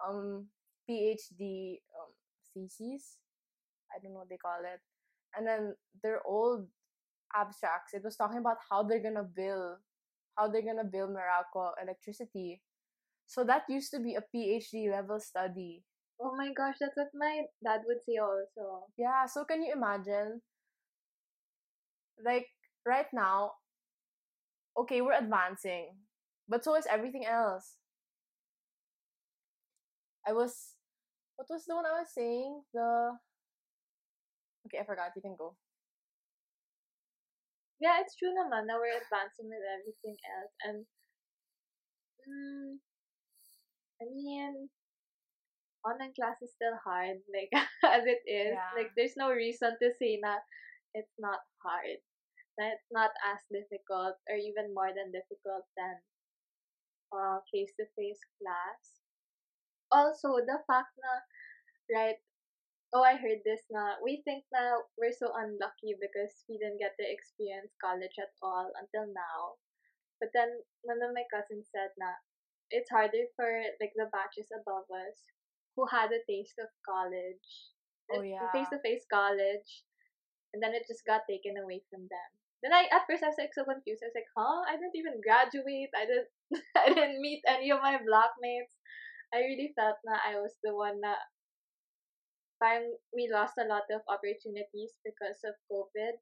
[0.07, 0.47] um
[0.89, 2.11] phd um
[2.55, 3.19] theses
[3.95, 4.81] i don't know what they call it
[5.37, 6.67] and then their old
[7.37, 9.79] abstracts it was talking about how they're gonna build
[10.39, 12.63] how they're gonna build Morocco electricity
[13.27, 15.83] so that used to be a phd level study
[16.21, 18.87] Oh my gosh, that's what my dad would say also.
[18.97, 20.43] Yeah, so can you imagine?
[22.23, 22.49] Like
[22.85, 23.53] right now,
[24.77, 25.97] okay, we're advancing,
[26.49, 27.77] but so is everything else.
[30.29, 30.77] I was,
[31.37, 32.61] what was the one I was saying?
[32.75, 33.17] The,
[34.69, 35.17] okay, I forgot.
[35.17, 35.57] You can go.
[37.81, 40.55] Yeah, it's true naman na we're advancing with everything else.
[40.69, 40.79] And,
[42.29, 42.77] mm,
[44.03, 44.69] I mean,
[45.87, 47.49] online class is still hard, like,
[47.97, 48.53] as it is.
[48.53, 48.71] Yeah.
[48.77, 50.45] Like, there's no reason to say that
[50.93, 52.03] it's not hard.
[52.59, 56.03] That it's not as difficult or even more than difficult than
[57.15, 58.99] uh, face-to-face class.
[59.91, 61.13] Also, the fact na,
[61.89, 62.21] right,
[62.93, 66.97] oh, I heard this na, we think na we're so unlucky because we didn't get
[67.01, 69.57] to experience college at all until now.
[70.21, 70.51] But then,
[70.83, 72.19] one of my cousins said na,
[72.71, 73.49] it's harder for,
[73.81, 75.17] like, the batches above us
[75.77, 77.49] who had a taste of college.
[78.13, 78.51] Oh, yeah.
[78.53, 79.85] Face-to-face college.
[80.53, 82.31] And then it just got taken away from them.
[82.63, 84.03] Then I, at first, I was like so confused.
[84.03, 84.67] I was like, huh?
[84.67, 85.95] I didn't even graduate.
[85.95, 86.31] I didn't,
[86.75, 88.75] I didn't meet any of my blockmates.
[89.35, 91.21] I really felt na I was the one that
[92.59, 96.19] parang we lost a lot of opportunities because of COVID.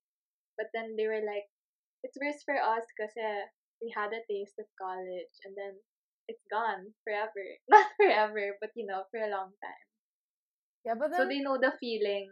[0.57, 1.49] But then they were like,
[2.03, 3.13] it's worse for us because
[3.83, 5.77] we had a taste of college and then
[6.29, 7.45] it's gone forever.
[7.69, 9.87] Not forever, but you know, for a long time.
[10.85, 12.31] Yeah, but So they know the feeling.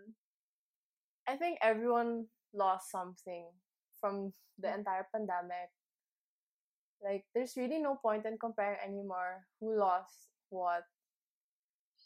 [1.26, 3.50] I think everyone lost something
[4.00, 4.78] from the mm.
[4.78, 5.72] entire pandemic.
[7.02, 10.84] Like, there's really no point in comparing anymore who lost what.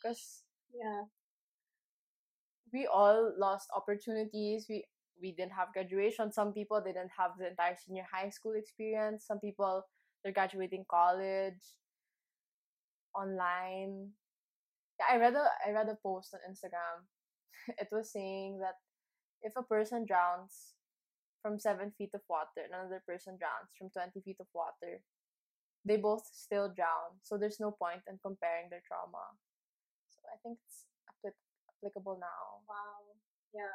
[0.02, 1.04] Because Yeah.
[2.72, 4.66] we all lost opportunities.
[4.68, 4.84] We
[5.20, 6.32] we didn't have graduation.
[6.32, 9.26] Some people didn't have the entire senior high school experience.
[9.26, 9.84] Some people
[10.22, 11.62] they're graduating college
[13.14, 14.12] online.
[15.00, 17.06] Yeah, I read a I read a post on Instagram.
[17.78, 18.76] it was saying that
[19.42, 20.74] if a person drowns
[21.42, 25.02] from seven feet of water another person drowns from twenty feet of water,
[25.84, 27.18] they both still drown.
[27.22, 29.24] So there's no point in comparing their trauma.
[30.10, 31.38] So I think it's appli-
[31.78, 33.16] applicable now Wow.
[33.54, 33.74] Yeah.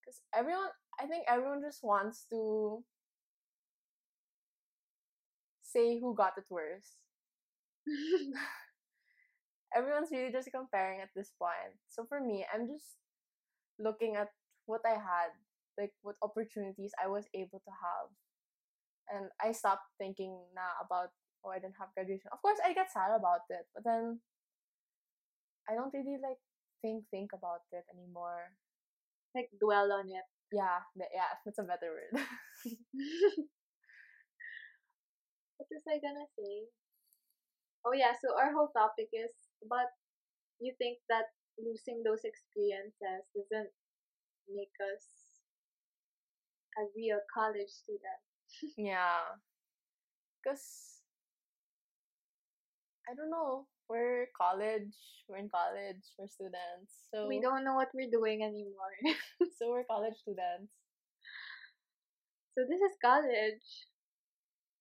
[0.00, 0.70] because everyone
[1.00, 2.84] i think everyone just wants to
[5.62, 6.96] say who got it worse
[9.76, 12.96] everyone's really just comparing at this point so for me i'm just
[13.78, 14.28] looking at
[14.66, 15.32] what i had
[15.78, 18.08] like what opportunities i was able to have
[19.12, 21.10] and i stopped thinking now about
[21.44, 24.18] oh i didn't have graduation of course i get sad about it but then
[25.68, 26.40] i don't really like
[26.82, 28.52] think think about it anymore
[29.34, 30.24] like dwell on it.
[30.52, 32.12] yeah yeah that's a better word
[35.56, 36.68] what was I gonna say?
[37.84, 39.32] Oh yeah, so our whole topic is
[39.64, 39.92] about
[40.60, 43.70] you think that losing those experiences doesn't
[44.48, 45.06] make us
[46.78, 48.20] a real college student.
[48.76, 49.40] Yeah.
[50.42, 51.03] Because,
[53.08, 54.96] I don't know, we're college,
[55.28, 57.08] we're in college, we're students.
[57.12, 58.94] So, We don't know what we're doing anymore.
[59.58, 60.72] so we're college students.
[62.54, 63.66] so this is college.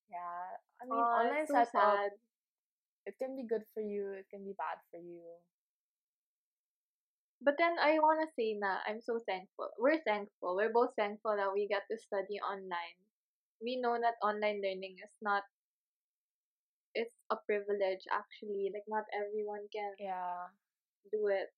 [0.09, 0.61] Yeah.
[0.81, 2.11] I mean, Aw, online so setup, sad.
[3.05, 5.23] it can be good for you, it can be bad for you.
[7.43, 9.69] But then I wanna say na I'm so thankful.
[9.77, 10.55] We're thankful.
[10.55, 12.95] We're both thankful that we get to study online.
[13.61, 15.43] We know that online learning is not
[16.95, 18.71] it's a privilege actually.
[18.73, 20.47] Like not everyone can Yeah.
[21.11, 21.51] do it.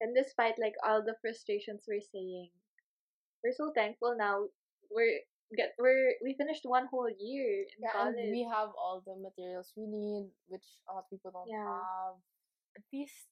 [0.00, 2.50] And despite like all the frustrations we're saying,
[3.44, 4.48] we're so thankful now.
[4.90, 5.20] We're
[5.56, 8.16] get we're we finished one whole year in Yeah, college.
[8.18, 11.64] and we have all the materials we need, which a lot of people don't Yeah.
[11.64, 12.16] have.
[12.76, 13.26] At least,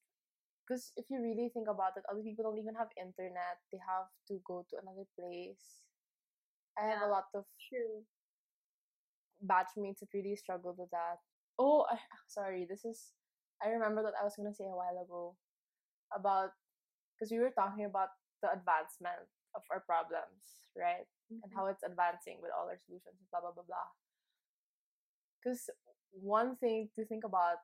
[0.66, 3.58] because if you really think about it, other people don't even have internet.
[3.72, 5.84] They have to go to another place.
[6.78, 8.04] I have a lot of True.
[9.44, 11.18] Batchmates that really struggled with that.
[11.58, 12.66] Oh, I, sorry.
[12.68, 13.12] This is.
[13.62, 15.34] I remember that I was gonna say a while ago
[16.14, 16.50] about
[17.14, 18.10] because we were talking about
[18.42, 21.06] the advancement of our problems, right?
[21.42, 21.56] and Mhm.
[21.56, 23.88] how it's advancing with all our solutions, blah blah blah blah.
[25.42, 25.70] Because
[26.12, 27.58] one thing to think about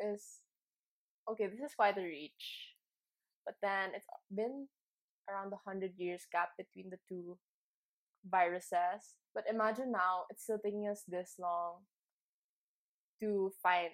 [0.00, 0.42] is,
[1.28, 2.76] okay, this is quite a reach,
[3.44, 4.68] but then it's been
[5.28, 7.38] around the hundred years gap between the two
[8.28, 9.16] viruses.
[9.34, 11.86] But imagine now it's still taking us this long
[13.20, 13.90] to find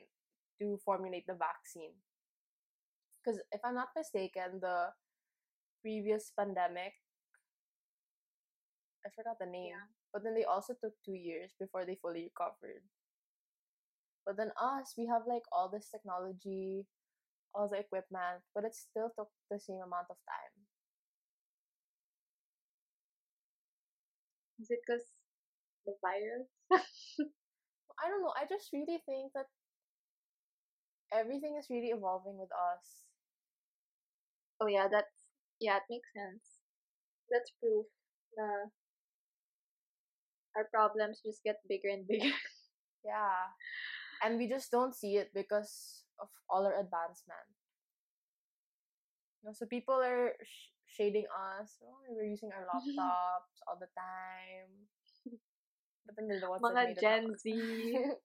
[0.61, 1.93] to formulate the vaccine.
[3.21, 4.89] Because if I'm not mistaken, the
[5.83, 6.95] previous pandemic
[9.07, 9.79] I forgot the name.
[10.13, 12.83] But then they also took two years before they fully recovered.
[14.27, 16.87] But then us, we have like all this technology,
[17.55, 20.66] all the equipment, but it still took the same amount of time.
[24.61, 25.05] Is it because
[25.87, 26.49] the virus?
[28.03, 28.33] I don't know.
[28.37, 29.47] I just really think that
[31.13, 33.03] everything is really evolving with us.
[34.61, 35.25] oh yeah, that's
[35.61, 36.61] yeah, it makes sense.
[37.31, 37.87] That's proof
[38.39, 38.71] na
[40.57, 42.33] our problems just get bigger and bigger.
[43.07, 43.55] Yeah.
[44.25, 47.47] And we just don't see it because of all our advancement.
[49.43, 51.77] You know, so people are sh- shading us.
[51.85, 54.71] Oh, we're using our laptops all the time.
[56.07, 57.37] But then the that Mga Gen.
[57.39, 57.53] Z.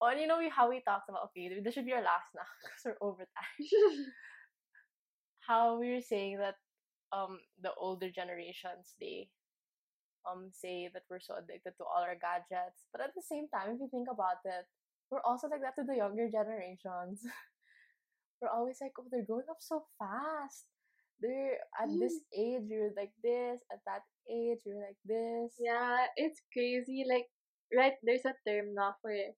[0.00, 2.30] oh, and you know we- how we talked about, okay, this should be our last
[2.34, 3.66] now because we're over time.
[5.46, 6.56] How we were saying that
[7.12, 9.28] um the older generations, they
[10.28, 12.86] um say that we're so addicted to all our gadgets.
[12.92, 14.66] But at the same time, if you think about it,
[15.10, 17.22] we're also like that to the younger generations.
[18.40, 20.64] we're always like, oh, they're growing up so fast.
[21.24, 22.36] They're at this mm.
[22.36, 23.64] age, you're like this.
[23.72, 25.56] At that age, you're like this.
[25.56, 27.08] yeah, it's crazy.
[27.08, 27.32] Like,
[27.72, 29.32] right, there's a term now for it.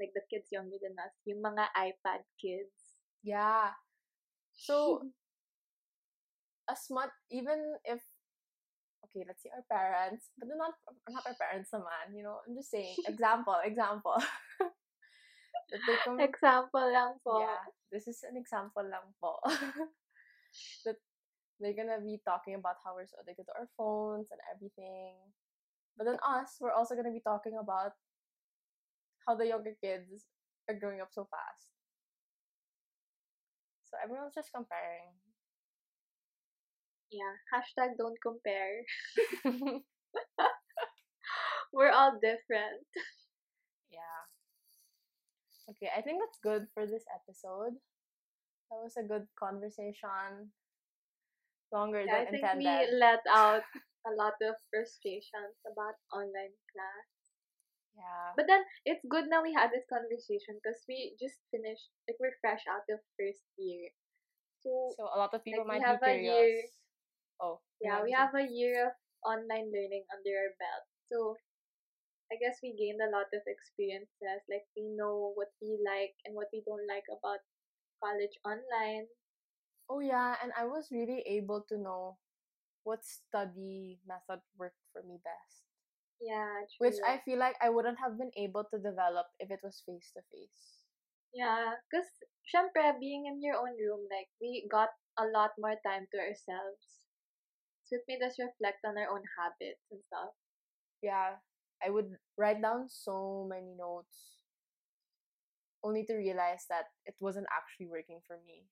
[0.00, 3.00] like the kids younger than us, yung mga iPad kids.
[3.24, 3.72] Yeah.
[4.52, 5.02] So
[6.70, 8.00] as much even if
[9.06, 10.76] okay, let's say our parents, but they're not
[11.08, 12.40] not our parents naman, you know.
[12.44, 14.16] I'm just saying example, example.
[16.04, 17.42] come, Example lang po.
[17.42, 19.40] yeah, this is an example lang po.
[20.86, 21.00] that
[21.60, 25.14] they're gonna be talking about how we're so addicted to our phones and everything.
[25.96, 27.92] But then us, we're also gonna be talking about
[29.26, 30.26] how the younger kids
[30.68, 31.72] are growing up so fast.
[33.84, 35.14] So everyone's just comparing.
[37.10, 37.34] Yeah.
[37.52, 38.82] Hashtag don't compare.
[41.72, 42.82] We're all different.
[43.90, 44.22] yeah.
[45.70, 47.74] Okay, I think that's good for this episode.
[48.70, 50.52] That was a good conversation.
[51.72, 52.90] Longer Yeah, I than think intended.
[52.90, 53.62] we let out
[54.06, 57.06] a lot of frustrations about online class.
[57.96, 58.32] yeah.
[58.36, 62.36] But then it's good now we had this conversation because we just finished, like we're
[62.40, 63.90] fresh out of first year.
[64.62, 66.34] So, So a lot of people like, might have be a curious.
[66.36, 66.70] year-
[67.40, 67.60] Oh.
[67.80, 68.94] yeah, we have a year of
[69.24, 70.84] online learning under our belt.
[71.08, 71.36] So
[72.32, 74.42] I guess we gained a lot of experiences.
[74.48, 77.40] Like we know what we like and what we don't like about
[78.02, 79.08] college online.
[79.88, 82.18] Oh yeah, and I was really able to know
[82.82, 85.62] what study method worked for me best.
[86.20, 86.98] Yeah, Which.
[87.06, 90.22] I feel like I wouldn't have been able to develop if it was face to
[90.32, 90.82] face.
[91.34, 92.08] Yeah, because
[92.48, 97.04] syempre, being in your own room, like, we got a lot more time to ourselves.
[97.84, 100.32] So it made us reflect on our own habits and stuff.
[101.02, 101.38] Yeah,
[101.84, 104.40] I would write down so many notes
[105.84, 108.64] only to realize that it wasn't actually working for me.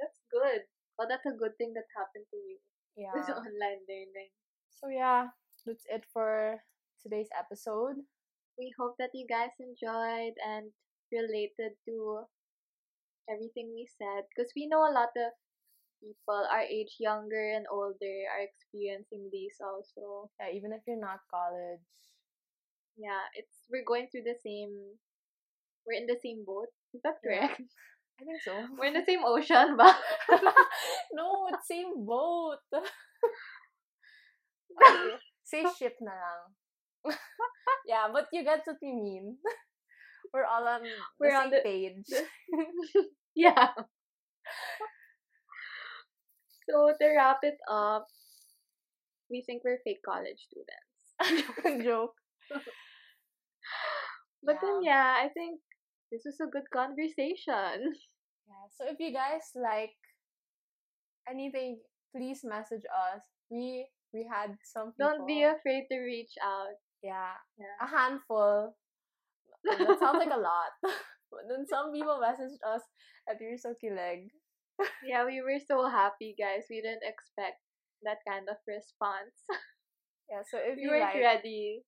[0.00, 0.62] That's good.
[0.98, 2.58] Well, that's a good thing that happened to you
[2.96, 3.12] Yeah.
[3.14, 4.30] with online learning.
[4.70, 5.28] So yeah,
[5.66, 6.62] that's it for
[7.02, 7.96] today's episode.
[8.58, 10.72] We hope that you guys enjoyed and
[11.12, 12.26] related to
[13.28, 15.32] everything we said because we know a lot of
[16.02, 20.30] people our age, younger and older, are experiencing these also.
[20.40, 21.80] Yeah, even if you're not college.
[22.96, 24.98] Yeah, it's we're going through the same.
[25.86, 26.68] We're in the same boat.
[26.94, 27.54] Is that Yeah.
[28.20, 28.52] I think so.
[28.78, 29.96] We're in the same ocean, but
[31.12, 32.58] no, same boat.
[32.72, 32.86] Okay,
[35.44, 37.14] Say ship na lang.
[37.86, 39.36] yeah, but you get what we mean.
[40.32, 40.88] We're all on the
[41.20, 42.08] We're on same the- page.
[43.36, 43.68] yeah.
[46.68, 48.06] So to wrap it up,
[49.30, 51.84] we think we're fake college students.
[51.84, 52.16] Joke.
[54.42, 55.60] But then yeah, I think
[56.14, 57.98] this was a good conversation.
[58.46, 58.66] Yeah.
[58.78, 59.96] So if you guys like
[61.28, 61.80] anything,
[62.14, 63.22] please message us.
[63.50, 65.10] We we had some people.
[65.18, 66.78] Don't be afraid to reach out.
[67.02, 67.76] yeah Yeah.
[67.82, 68.76] a handful.
[69.64, 70.72] That sounds like a lot.
[71.32, 72.82] but then some people messaged us
[73.28, 74.28] at your so leg.
[75.06, 76.66] Yeah, we were so happy, guys.
[76.70, 77.60] We didn't expect
[78.04, 79.34] that kind of response.
[80.30, 80.42] Yeah.
[80.50, 81.82] So if we you weren't like ready.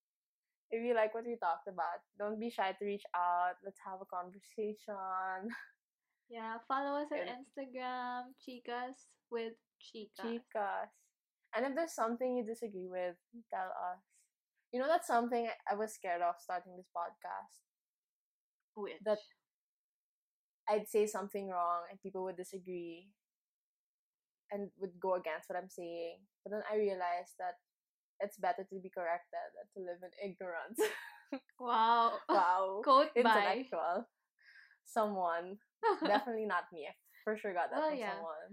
[0.70, 3.54] If you like what we talked about, don't be shy to reach out.
[3.64, 5.50] Let's have a conversation.
[6.28, 10.18] Yeah, follow us on Instagram, chicas with chicas.
[10.18, 10.90] Chicas.
[11.54, 13.14] And if there's something you disagree with,
[13.52, 14.02] tell us.
[14.72, 17.62] You know that's something I was scared of starting this podcast.
[18.74, 18.98] Which?
[19.04, 19.18] That
[20.68, 23.08] I'd say something wrong and people would disagree
[24.50, 26.18] and would go against what I'm saying.
[26.44, 27.54] But then I realized that
[28.20, 30.80] it's better to be corrected than to live in ignorance.
[31.60, 32.12] wow.
[32.28, 32.80] wow.
[32.84, 33.20] Quote by.
[33.20, 34.08] Intellectual.
[34.84, 35.58] Someone.
[36.04, 36.86] Definitely not me.
[36.88, 36.94] I
[37.24, 38.14] for sure got that Well, from yeah.
[38.14, 38.50] someone.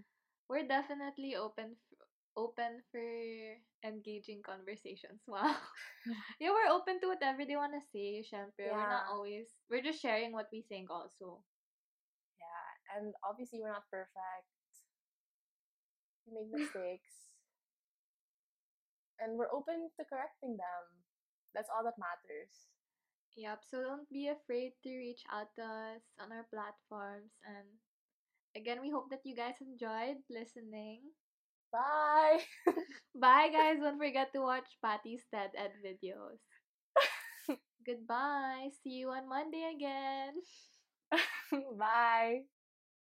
[0.50, 3.06] We're definitely open f- open for
[3.86, 5.22] engaging conversations.
[5.30, 5.56] Wow.
[6.42, 8.68] yeah, we're open to whatever they want to say, syempre.
[8.74, 11.46] We're not always we're just sharing what we think also.
[12.42, 12.98] Yeah.
[12.98, 14.50] And obviously we're not perfect.
[16.28, 17.33] We make mistakes.
[19.24, 20.84] And we're open to correcting them.
[21.56, 22.52] That's all that matters.
[23.36, 27.66] Yep, so don't be afraid to reach out to us on our platforms and
[28.56, 31.02] again we hope that you guys enjoyed listening.
[31.72, 32.42] Bye.
[33.16, 36.40] Bye guys, don't forget to watch Patty's TED Ed videos.
[37.86, 38.70] Goodbye.
[38.84, 40.34] See you on Monday again.
[41.78, 42.46] Bye.